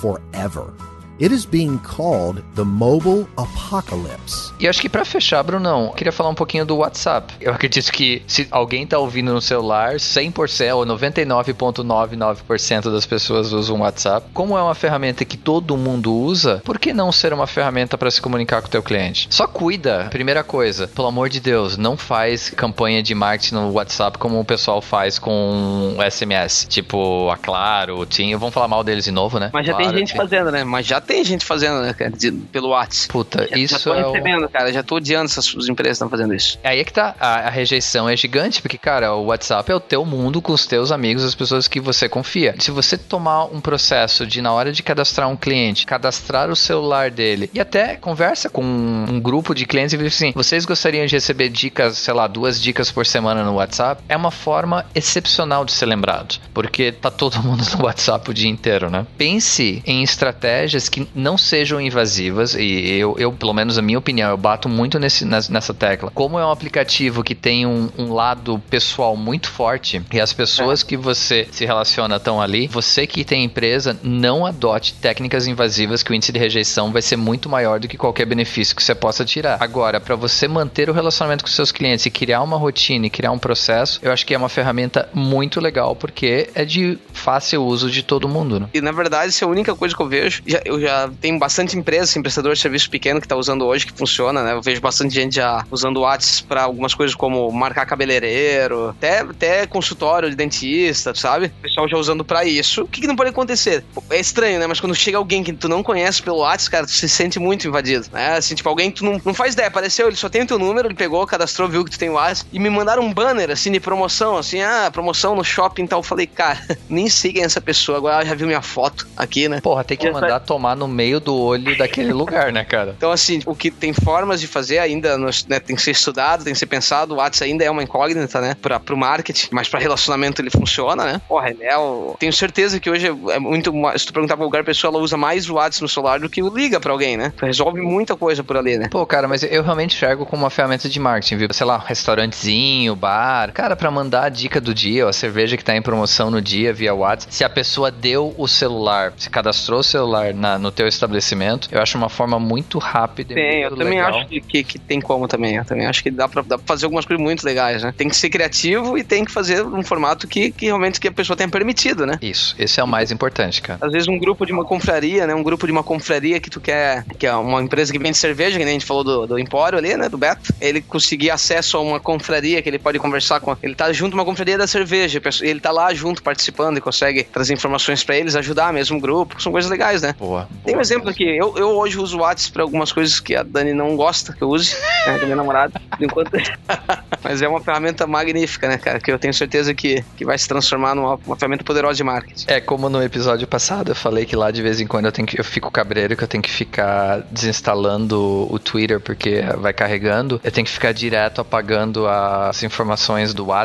forever. 0.00 0.89
It 1.20 1.34
is 1.34 1.44
being 1.44 1.76
called 1.78 2.42
the 2.54 2.64
mobile 2.64 3.26
apocalypse. 3.36 4.52
E 4.58 4.66
acho 4.66 4.80
que 4.80 4.88
para 4.88 5.04
fechar, 5.04 5.42
Brunão, 5.42 5.92
queria 5.94 6.12
falar 6.12 6.30
um 6.30 6.34
pouquinho 6.34 6.64
do 6.64 6.78
WhatsApp. 6.78 7.34
Eu 7.40 7.52
acredito 7.52 7.92
que 7.92 8.22
se 8.26 8.48
alguém 8.50 8.86
tá 8.86 8.98
ouvindo 8.98 9.30
no 9.30 9.40
celular, 9.40 9.96
100% 9.96 10.76
ou 10.76 10.86
99,99% 10.86 12.90
das 12.90 13.04
pessoas 13.04 13.52
usam 13.52 13.76
o 13.76 13.80
WhatsApp. 13.80 14.28
Como 14.32 14.56
é 14.56 14.62
uma 14.62 14.74
ferramenta 14.74 15.22
que 15.26 15.36
todo 15.36 15.76
mundo 15.76 16.14
usa, 16.14 16.62
por 16.64 16.78
que 16.78 16.94
não 16.94 17.12
ser 17.12 17.34
uma 17.34 17.46
ferramenta 17.46 17.98
para 17.98 18.10
se 18.10 18.22
comunicar 18.22 18.62
com 18.62 18.68
o 18.68 18.70
teu 18.70 18.82
cliente? 18.82 19.28
Só 19.30 19.46
cuida. 19.46 20.06
Primeira 20.10 20.42
coisa, 20.42 20.88
pelo 20.88 21.08
amor 21.08 21.28
de 21.28 21.40
Deus, 21.40 21.76
não 21.76 21.98
faz 21.98 22.48
campanha 22.48 23.02
de 23.02 23.14
marketing 23.14 23.56
no 23.56 23.72
WhatsApp 23.72 24.16
como 24.16 24.40
o 24.40 24.44
pessoal 24.44 24.80
faz 24.80 25.18
com 25.18 25.96
o 25.98 26.10
SMS. 26.10 26.66
Tipo, 26.66 27.28
a 27.30 27.36
Claro, 27.36 27.98
o 27.98 28.06
Tim, 28.06 28.34
vamos 28.36 28.54
falar 28.54 28.68
mal 28.68 28.84
deles 28.84 29.04
de 29.04 29.10
novo, 29.10 29.38
né? 29.38 29.50
Mas 29.52 29.66
já 29.66 29.74
claro, 29.74 29.90
tem 29.90 29.98
gente 29.98 30.16
fazendo, 30.16 30.50
né? 30.50 30.64
Mas 30.64 30.86
já 30.86 30.98
tem 31.10 31.24
gente 31.24 31.44
fazendo, 31.44 31.82
né, 31.82 31.92
cara, 31.92 32.12
de, 32.12 32.30
pelo 32.30 32.68
WhatsApp. 32.68 33.12
Puta, 33.12 33.48
já, 33.50 33.56
isso 33.58 33.74
já 33.74 33.80
tô 33.80 33.94
é 33.94 34.02
recebendo, 34.04 34.44
o... 34.44 34.48
cara, 34.48 34.72
já 34.72 34.80
tô 34.80 34.94
odiando 34.94 35.24
essas 35.24 35.48
empresas 35.68 35.98
que 35.98 36.04
estão 36.04 36.08
fazendo 36.08 36.32
isso. 36.32 36.56
Aí 36.62 36.78
é 36.78 36.84
que 36.84 36.92
tá, 36.92 37.16
a, 37.18 37.48
a, 37.48 37.50
rejeição 37.50 38.08
é 38.08 38.16
gigante, 38.16 38.62
porque, 38.62 38.78
cara, 38.78 39.12
o 39.14 39.24
WhatsApp 39.24 39.72
é 39.72 39.74
o 39.74 39.80
teu 39.80 40.06
mundo 40.06 40.40
com 40.40 40.52
os 40.52 40.66
teus 40.66 40.92
amigos, 40.92 41.24
as 41.24 41.34
pessoas 41.34 41.66
que 41.66 41.80
você 41.80 42.08
confia. 42.08 42.54
Se 42.60 42.70
você 42.70 42.96
tomar 42.96 43.46
um 43.46 43.60
processo 43.60 44.24
de, 44.24 44.40
na 44.40 44.52
hora 44.52 44.70
de 44.70 44.84
cadastrar 44.84 45.28
um 45.28 45.36
cliente, 45.36 45.84
cadastrar 45.84 46.48
o 46.48 46.54
celular 46.54 47.10
dele 47.10 47.50
e 47.52 47.58
até 47.58 47.96
conversa 47.96 48.48
com 48.48 48.62
um, 48.62 49.06
um 49.14 49.20
grupo 49.20 49.52
de 49.52 49.66
clientes 49.66 49.92
e 49.92 49.96
dizer 49.96 50.08
assim, 50.08 50.32
vocês 50.32 50.64
gostariam 50.64 51.06
de 51.06 51.16
receber 51.16 51.48
dicas, 51.48 51.98
sei 51.98 52.14
lá, 52.14 52.28
duas 52.28 52.62
dicas 52.62 52.92
por 52.92 53.04
semana 53.04 53.42
no 53.42 53.54
WhatsApp? 53.54 54.00
É 54.08 54.16
uma 54.16 54.30
forma 54.30 54.86
excepcional 54.94 55.64
de 55.64 55.72
ser 55.72 55.86
lembrado, 55.86 56.38
porque 56.54 56.92
tá 56.92 57.10
todo 57.10 57.36
mundo 57.42 57.64
no 57.76 57.84
WhatsApp 57.84 58.30
o 58.30 58.34
dia 58.34 58.48
inteiro, 58.48 58.88
né? 58.88 59.04
Pense 59.18 59.82
em 59.84 60.04
estratégias 60.04 60.88
que 60.88 60.99
que 61.04 61.08
não 61.14 61.36
sejam 61.38 61.80
invasivas, 61.80 62.54
e 62.54 62.98
eu, 62.98 63.16
eu 63.18 63.32
pelo 63.32 63.52
menos 63.52 63.78
a 63.78 63.82
minha 63.82 63.98
opinião, 63.98 64.30
eu 64.30 64.36
bato 64.36 64.68
muito 64.68 64.98
nesse, 64.98 65.24
nessa 65.24 65.74
tecla. 65.74 66.10
Como 66.14 66.38
é 66.38 66.44
um 66.44 66.50
aplicativo 66.50 67.22
que 67.22 67.34
tem 67.34 67.66
um, 67.66 67.90
um 67.96 68.12
lado 68.12 68.60
pessoal 68.70 69.16
muito 69.16 69.48
forte 69.50 70.02
e 70.12 70.20
as 70.20 70.32
pessoas 70.32 70.82
é. 70.82 70.86
que 70.86 70.96
você 70.96 71.46
se 71.50 71.64
relaciona 71.64 72.16
estão 72.16 72.40
ali, 72.40 72.66
você 72.66 73.06
que 73.06 73.24
tem 73.24 73.44
empresa, 73.44 73.98
não 74.02 74.44
adote 74.46 74.94
técnicas 74.94 75.46
invasivas 75.46 76.02
que 76.02 76.10
o 76.10 76.14
índice 76.14 76.32
de 76.32 76.38
rejeição 76.38 76.92
vai 76.92 77.02
ser 77.02 77.16
muito 77.16 77.48
maior 77.48 77.80
do 77.80 77.88
que 77.88 77.96
qualquer 77.96 78.26
benefício 78.26 78.74
que 78.74 78.82
você 78.82 78.94
possa 78.94 79.24
tirar. 79.24 79.58
Agora, 79.60 80.00
para 80.00 80.16
você 80.16 80.48
manter 80.48 80.90
o 80.90 80.92
relacionamento 80.92 81.44
com 81.44 81.50
seus 81.50 81.72
clientes 81.72 82.06
e 82.06 82.10
criar 82.10 82.42
uma 82.42 82.56
rotina 82.56 83.06
e 83.06 83.10
criar 83.10 83.32
um 83.32 83.38
processo, 83.38 84.00
eu 84.02 84.12
acho 84.12 84.26
que 84.26 84.34
é 84.34 84.38
uma 84.38 84.48
ferramenta 84.48 85.08
muito 85.14 85.60
legal 85.60 85.94
porque 85.94 86.48
é 86.54 86.64
de 86.64 86.98
fácil 87.12 87.64
uso 87.64 87.90
de 87.90 88.02
todo 88.02 88.28
mundo. 88.28 88.60
Né? 88.60 88.68
E 88.74 88.80
na 88.80 88.92
verdade, 88.92 89.30
isso 89.30 89.44
é 89.44 89.46
a 89.46 89.50
única 89.50 89.74
coisa 89.74 89.94
que 89.94 90.02
eu 90.02 90.08
vejo. 90.08 90.42
Já, 90.46 90.60
eu 90.64 90.79
já 90.80 91.10
tenho 91.20 91.38
bastante 91.38 91.76
empresa, 91.76 92.04
assim, 92.04 92.22
prestador 92.22 92.54
de 92.54 92.60
serviço 92.60 92.90
pequeno 92.90 93.20
que 93.20 93.26
está 93.26 93.36
usando 93.36 93.64
hoje, 93.64 93.86
que 93.86 93.92
funciona, 93.92 94.42
né? 94.42 94.52
Eu 94.52 94.62
vejo 94.62 94.80
bastante 94.80 95.14
gente 95.14 95.36
já 95.36 95.64
usando 95.70 95.98
o 95.98 96.00
WhatsApp 96.00 96.48
para 96.48 96.62
algumas 96.62 96.94
coisas 96.94 97.14
como 97.14 97.50
marcar 97.50 97.86
cabeleireiro, 97.86 98.90
até, 98.90 99.20
até 99.20 99.66
consultório 99.66 100.28
de 100.30 100.36
dentista, 100.36 101.14
sabe? 101.14 101.46
O 101.46 101.62
pessoal 101.62 101.88
já 101.88 101.96
usando 101.96 102.24
para 102.24 102.44
isso. 102.44 102.82
O 102.82 102.88
que, 102.88 103.00
que, 103.00 103.06
não 103.06 103.16
pode 103.16 103.30
acontecer? 103.30 103.84
É 104.10 104.18
estranho, 104.18 104.58
né? 104.58 104.66
Mas 104.66 104.80
quando 104.80 104.94
chega 104.94 105.18
alguém 105.18 105.42
que 105.42 105.52
tu 105.52 105.68
não 105.68 105.82
conhece 105.82 106.22
pelo 106.22 106.38
WhatsApp, 106.38 106.70
cara, 106.70 106.86
tu 106.86 106.92
se 106.92 107.08
sente 107.08 107.38
muito 107.38 107.66
invadido, 107.66 108.06
né? 108.12 108.36
Assim, 108.36 108.54
tipo, 108.54 108.68
alguém 108.68 108.90
que 108.90 108.98
tu 108.98 109.04
não, 109.04 109.20
não 109.24 109.34
faz 109.34 109.54
ideia, 109.54 109.68
apareceu, 109.68 110.08
ele 110.08 110.16
só 110.16 110.28
tem 110.28 110.42
o 110.42 110.46
teu 110.46 110.58
número, 110.58 110.88
ele 110.88 110.94
pegou, 110.94 111.26
cadastrou, 111.26 111.68
viu 111.68 111.84
que 111.84 111.90
tu 111.90 111.98
tem 111.98 112.10
o 112.10 112.14
WhatsApp 112.14 112.48
e 112.52 112.58
me 112.58 112.70
mandaram 112.70 113.02
um 113.02 113.12
banner, 113.12 113.50
assim, 113.50 113.70
de 113.70 113.80
promoção, 113.80 114.36
assim, 114.36 114.60
ah, 114.62 114.90
promoção 114.92 115.34
no 115.34 115.44
shopping 115.44 115.84
e 115.84 115.88
tal. 115.88 116.00
Eu 116.00 116.04
falei, 116.04 116.26
cara, 116.26 116.58
nem 116.88 117.08
quem 117.28 117.42
é 117.42 117.44
essa 117.44 117.60
pessoa, 117.60 117.98
agora 117.98 118.24
já 118.24 118.34
viu 118.34 118.46
minha 118.46 118.62
foto 118.62 119.06
aqui, 119.16 119.48
né? 119.48 119.60
Porra, 119.60 119.84
tem 119.84 119.96
que 119.96 120.10
mandar 120.10 120.40
tomar 120.40 120.69
no 120.74 120.88
meio 120.88 121.20
do 121.20 121.36
olho 121.36 121.76
daquele 121.76 122.12
lugar, 122.12 122.52
né, 122.52 122.64
cara? 122.64 122.94
Então, 122.96 123.10
assim, 123.10 123.40
o 123.46 123.54
que 123.54 123.70
tem 123.70 123.92
formas 123.92 124.40
de 124.40 124.46
fazer 124.46 124.78
ainda, 124.78 125.16
né, 125.18 125.60
tem 125.60 125.76
que 125.76 125.82
ser 125.82 125.92
estudado, 125.92 126.44
tem 126.44 126.52
que 126.52 126.58
ser 126.58 126.66
pensado, 126.66 127.14
o 127.14 127.16
WhatsApp 127.18 127.50
ainda 127.50 127.64
é 127.64 127.70
uma 127.70 127.82
incógnita, 127.82 128.40
né, 128.40 128.56
pra, 128.60 128.78
pro 128.78 128.96
marketing, 128.96 129.48
mas 129.50 129.68
pra 129.68 129.80
relacionamento 129.80 130.40
ele 130.40 130.50
funciona, 130.50 131.04
né? 131.04 131.20
Porra, 131.28 131.50
ele 131.50 131.64
é 131.64 131.76
o... 131.76 132.16
Tenho 132.18 132.32
certeza 132.32 132.78
que 132.80 132.90
hoje 132.90 133.06
é 133.06 133.38
muito, 133.38 133.72
se 133.96 134.06
tu 134.06 134.12
perguntar 134.12 134.36
pra 134.36 134.44
qualquer 134.44 134.64
pessoa, 134.64 134.92
ela 134.92 135.02
usa 135.02 135.16
mais 135.16 135.48
o 135.48 135.54
WhatsApp 135.54 135.82
no 135.82 135.88
celular 135.88 136.20
do 136.20 136.28
que 136.28 136.42
o 136.42 136.48
liga 136.48 136.80
pra 136.80 136.92
alguém, 136.92 137.16
né? 137.16 137.32
Resolve 137.40 137.80
muita 137.80 138.16
coisa 138.16 138.42
por 138.42 138.56
ali, 138.56 138.78
né? 138.78 138.88
Pô, 138.90 139.04
cara, 139.06 139.26
mas 139.28 139.42
eu 139.42 139.62
realmente 139.62 139.94
enxergo 139.94 140.26
como 140.26 140.42
uma 140.42 140.50
ferramenta 140.50 140.88
de 140.88 141.00
marketing, 141.00 141.36
viu? 141.36 141.48
Sei 141.52 141.66
lá, 141.66 141.78
restaurantezinho, 141.78 142.94
bar, 142.94 143.52
cara, 143.52 143.76
pra 143.76 143.90
mandar 143.90 144.24
a 144.24 144.28
dica 144.28 144.60
do 144.60 144.74
dia, 144.74 145.08
a 145.08 145.12
cerveja 145.12 145.56
que 145.56 145.64
tá 145.64 145.74
em 145.74 145.82
promoção 145.82 146.30
no 146.30 146.40
dia 146.40 146.72
via 146.72 146.94
WhatsApp, 146.94 147.34
se 147.34 147.44
a 147.44 147.48
pessoa 147.48 147.90
deu 147.90 148.34
o 148.36 148.46
celular, 148.46 149.12
se 149.16 149.30
cadastrou 149.30 149.80
o 149.80 149.84
celular 149.84 150.34
na, 150.34 150.58
no 150.60 150.70
teu 150.70 150.86
estabelecimento, 150.86 151.68
eu 151.72 151.80
acho 151.80 151.96
uma 151.96 152.08
forma 152.08 152.38
muito 152.38 152.78
rápida 152.78 153.34
tem, 153.34 153.62
eu 153.62 153.76
também 153.76 154.00
acho 154.00 154.26
que, 154.26 154.64
que 154.64 154.78
tem 154.78 155.00
como 155.00 155.26
também, 155.26 155.56
eu 155.56 155.64
também 155.64 155.86
acho 155.86 156.02
que 156.02 156.10
dá 156.10 156.28
pra, 156.28 156.42
dá 156.42 156.58
pra 156.58 156.66
fazer 156.66 156.86
algumas 156.86 157.04
coisas 157.04 157.22
muito 157.22 157.44
legais, 157.44 157.82
né? 157.82 157.92
Tem 157.96 158.08
que 158.08 158.16
ser 158.16 158.28
criativo 158.28 158.98
e 158.98 159.04
tem 159.04 159.24
que 159.24 159.32
fazer 159.32 159.64
um 159.64 159.82
formato 159.82 160.26
que, 160.26 160.50
que 160.50 160.66
realmente 160.66 161.00
que 161.00 161.08
a 161.08 161.12
pessoa 161.12 161.36
tenha 161.36 161.48
permitido, 161.48 162.06
né? 162.06 162.18
Isso, 162.20 162.54
esse 162.58 162.80
é 162.80 162.84
o 162.84 162.88
mais 162.88 163.10
importante, 163.10 163.62
cara. 163.62 163.78
Às 163.82 163.92
vezes 163.92 164.08
um 164.08 164.18
grupo 164.18 164.44
de 164.44 164.52
uma 164.52 164.64
confraria, 164.64 165.26
né? 165.26 165.34
Um 165.34 165.42
grupo 165.42 165.66
de 165.66 165.72
uma 165.72 165.82
confraria 165.82 166.40
que 166.40 166.50
tu 166.50 166.60
quer, 166.60 167.04
que 167.18 167.26
é 167.26 167.34
uma 167.34 167.62
empresa 167.62 167.92
que 167.92 167.98
vende 167.98 168.16
cerveja, 168.16 168.58
que 168.58 168.64
nem 168.64 168.72
a 168.72 168.78
gente 168.78 168.86
falou 168.86 169.04
do, 169.04 169.26
do 169.26 169.38
Empório 169.38 169.78
ali, 169.78 169.96
né? 169.96 170.08
Do 170.08 170.18
Beto. 170.18 170.52
Ele 170.60 170.80
conseguir 170.80 171.30
acesso 171.30 171.76
a 171.76 171.80
uma 171.80 172.00
confraria 172.00 172.60
que 172.62 172.68
ele 172.68 172.78
pode 172.78 172.98
conversar 172.98 173.40
com. 173.40 173.56
Ele 173.62 173.74
tá 173.74 173.92
junto 173.92 174.14
uma 174.14 174.24
confraria 174.24 174.58
da 174.58 174.66
cerveja, 174.66 175.20
ele 175.42 175.60
tá 175.60 175.70
lá 175.70 175.92
junto 175.94 176.22
participando 176.22 176.78
e 176.78 176.80
consegue 176.80 177.24
trazer 177.24 177.54
informações 177.54 178.04
para 178.04 178.16
eles, 178.16 178.34
ajudar 178.36 178.72
mesmo 178.72 178.98
o 178.98 179.00
grupo, 179.00 179.40
são 179.40 179.52
coisas 179.52 179.70
legais, 179.70 180.02
né? 180.02 180.14
Boa. 180.18 180.48
Tem 180.64 180.76
um 180.76 180.80
exemplo 180.80 181.08
aqui, 181.08 181.24
eu, 181.24 181.56
eu 181.56 181.68
hoje 181.70 181.98
uso 181.98 182.18
o 182.18 182.20
WhatsApp 182.20 182.52
para 182.52 182.62
algumas 182.62 182.92
coisas 182.92 183.18
que 183.18 183.34
a 183.34 183.42
Dani 183.42 183.72
não 183.72 183.96
gosta 183.96 184.32
que 184.32 184.42
eu 184.42 184.48
use, 184.48 184.76
né, 185.06 185.18
minha 185.24 185.36
namorada, 185.36 185.80
enquanto... 185.98 186.30
Mas 187.22 187.42
é 187.42 187.48
uma 187.48 187.60
ferramenta 187.60 188.06
magnífica, 188.06 188.68
né, 188.68 188.78
cara, 188.78 188.98
que 188.98 189.10
eu 189.10 189.18
tenho 189.18 189.32
certeza 189.32 189.74
que, 189.74 190.04
que 190.16 190.24
vai 190.24 190.36
se 190.38 190.48
transformar 190.48 190.94
numa 190.94 191.18
uma 191.26 191.36
ferramenta 191.36 191.64
poderosa 191.64 191.96
de 191.96 192.04
marketing. 192.04 192.44
É, 192.48 192.60
como 192.60 192.88
no 192.88 193.02
episódio 193.02 193.46
passado 193.46 193.90
eu 193.90 193.94
falei 193.94 194.24
que 194.24 194.34
lá 194.34 194.50
de 194.50 194.62
vez 194.62 194.80
em 194.80 194.86
quando 194.86 195.06
eu 195.06 195.12
tenho 195.12 195.26
que, 195.26 195.38
eu 195.38 195.44
fico 195.44 195.70
cabreiro 195.70 196.16
que 196.16 196.24
eu 196.24 196.28
tenho 196.28 196.42
que 196.42 196.50
ficar 196.50 197.20
desinstalando 197.30 198.48
o 198.50 198.58
Twitter 198.58 199.00
porque 199.00 199.42
vai 199.58 199.72
carregando, 199.72 200.40
eu 200.42 200.50
tenho 200.50 200.64
que 200.64 200.70
ficar 200.72 200.92
direto 200.92 201.40
apagando 201.40 202.06
as 202.06 202.62
informações 202.62 203.34
do 203.34 203.46
WhatsApp, 203.46 203.60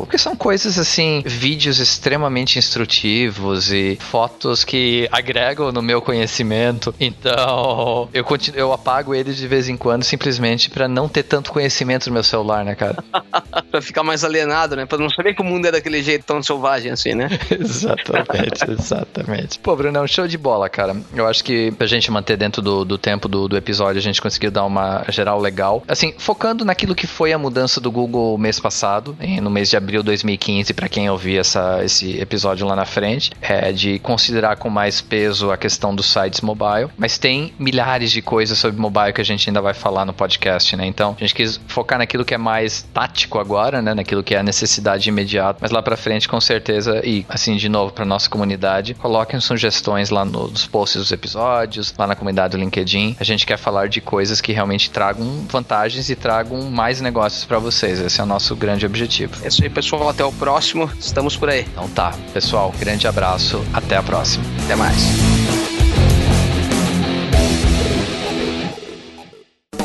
porque 0.00 0.18
são 0.18 0.36
coisas 0.36 0.78
assim, 0.78 1.22
vídeos 1.26 1.78
extremamente 1.78 2.58
instrutivos 2.58 3.72
e 3.72 3.96
fotos 4.00 4.64
que 4.64 5.08
agregam 5.10 5.72
no 5.72 5.82
meu 5.82 6.00
conhecimento. 6.00 6.27
Então, 7.00 8.08
eu 8.12 8.24
continuo, 8.24 8.58
eu 8.58 8.72
apago 8.72 9.14
eles 9.14 9.36
de 9.36 9.46
vez 9.46 9.68
em 9.68 9.76
quando 9.76 10.04
simplesmente 10.04 10.70
para 10.70 10.88
não 10.88 11.08
ter 11.08 11.22
tanto 11.22 11.52
conhecimento 11.52 12.06
no 12.08 12.14
meu 12.14 12.22
celular, 12.22 12.64
né, 12.64 12.74
cara? 12.74 13.02
pra 13.70 13.80
ficar 13.80 14.02
mais 14.02 14.24
alienado, 14.24 14.76
né? 14.76 14.86
Pra 14.86 14.98
não 14.98 15.10
saber 15.10 15.34
que 15.34 15.42
o 15.42 15.44
mundo 15.44 15.66
é 15.66 15.72
daquele 15.72 16.02
jeito 16.02 16.24
tão 16.24 16.42
selvagem 16.42 16.92
assim, 16.92 17.14
né? 17.14 17.28
exatamente, 17.50 18.64
exatamente. 18.70 19.58
Pô, 19.58 19.74
Bruno, 19.76 20.00
um 20.00 20.06
show 20.06 20.26
de 20.26 20.38
bola, 20.38 20.68
cara. 20.68 20.96
Eu 21.14 21.26
acho 21.26 21.42
que 21.42 21.70
pra 21.72 21.86
gente 21.86 22.10
manter 22.10 22.36
dentro 22.36 22.62
do, 22.62 22.84
do 22.84 22.98
tempo 22.98 23.28
do, 23.28 23.48
do 23.48 23.56
episódio, 23.56 23.98
a 23.98 24.02
gente 24.02 24.20
conseguiu 24.20 24.50
dar 24.50 24.64
uma 24.64 25.04
geral 25.08 25.40
legal. 25.40 25.82
Assim, 25.88 26.14
focando 26.18 26.64
naquilo 26.64 26.94
que 26.94 27.06
foi 27.06 27.32
a 27.32 27.38
mudança 27.38 27.80
do 27.80 27.90
Google 27.90 28.36
mês 28.38 28.60
passado, 28.60 29.16
no 29.42 29.50
mês 29.50 29.70
de 29.70 29.76
abril 29.76 30.02
de 30.02 30.06
2015, 30.06 30.72
para 30.74 30.88
quem 30.88 31.08
ouvir 31.10 31.38
essa, 31.38 31.84
esse 31.84 32.18
episódio 32.20 32.66
lá 32.66 32.76
na 32.76 32.84
frente, 32.84 33.32
é 33.40 33.72
de 33.72 33.98
considerar 33.98 34.56
com 34.56 34.68
mais 34.68 35.00
peso 35.00 35.50
a 35.50 35.56
questão 35.56 35.94
dos 35.94 36.06
sites 36.18 36.40
mobile, 36.40 36.90
mas 36.96 37.18
tem 37.18 37.52
milhares 37.58 38.10
de 38.10 38.20
coisas 38.20 38.58
sobre 38.58 38.80
mobile 38.80 39.12
que 39.12 39.20
a 39.20 39.24
gente 39.24 39.48
ainda 39.48 39.60
vai 39.60 39.74
falar 39.74 40.04
no 40.04 40.12
podcast, 40.12 40.76
né? 40.76 40.86
Então, 40.86 41.14
a 41.16 41.20
gente 41.20 41.34
quis 41.34 41.60
focar 41.68 41.98
naquilo 41.98 42.24
que 42.24 42.34
é 42.34 42.38
mais 42.38 42.82
tático 42.92 43.38
agora, 43.38 43.80
né? 43.80 43.94
Naquilo 43.94 44.22
que 44.22 44.34
é 44.34 44.38
a 44.38 44.42
necessidade 44.42 45.08
imediata, 45.08 45.58
mas 45.60 45.70
lá 45.70 45.82
para 45.82 45.96
frente 45.96 46.28
com 46.28 46.40
certeza 46.40 47.00
e 47.04 47.24
assim 47.28 47.56
de 47.56 47.68
novo 47.68 47.92
para 47.92 48.04
nossa 48.04 48.28
comunidade, 48.28 48.94
coloquem 48.94 49.40
sugestões 49.40 50.10
lá 50.10 50.24
nos 50.24 50.66
posts 50.66 51.00
dos 51.00 51.12
episódios, 51.12 51.94
lá 51.96 52.06
na 52.06 52.14
comunidade 52.14 52.56
do 52.56 52.60
LinkedIn. 52.60 53.16
A 53.20 53.24
gente 53.24 53.46
quer 53.46 53.56
falar 53.56 53.88
de 53.88 54.00
coisas 54.00 54.40
que 54.40 54.52
realmente 54.52 54.90
tragam 54.90 55.46
vantagens 55.48 56.08
e 56.10 56.16
tragam 56.16 56.62
mais 56.62 57.00
negócios 57.00 57.44
para 57.44 57.58
vocês. 57.58 58.00
Esse 58.00 58.20
é 58.20 58.24
o 58.24 58.26
nosso 58.26 58.56
grande 58.56 58.86
objetivo. 58.86 59.34
É 59.44 59.48
isso 59.48 59.62
aí, 59.62 59.70
pessoal, 59.70 60.08
até 60.08 60.24
o 60.24 60.32
próximo. 60.32 60.90
Estamos 60.98 61.36
por 61.36 61.48
aí. 61.48 61.66
Então 61.72 61.88
tá, 61.88 62.14
pessoal, 62.32 62.72
grande 62.78 63.06
abraço, 63.06 63.64
até 63.72 63.96
a 63.96 64.02
próxima. 64.02 64.44
Até 64.64 64.76
mais. 64.76 65.37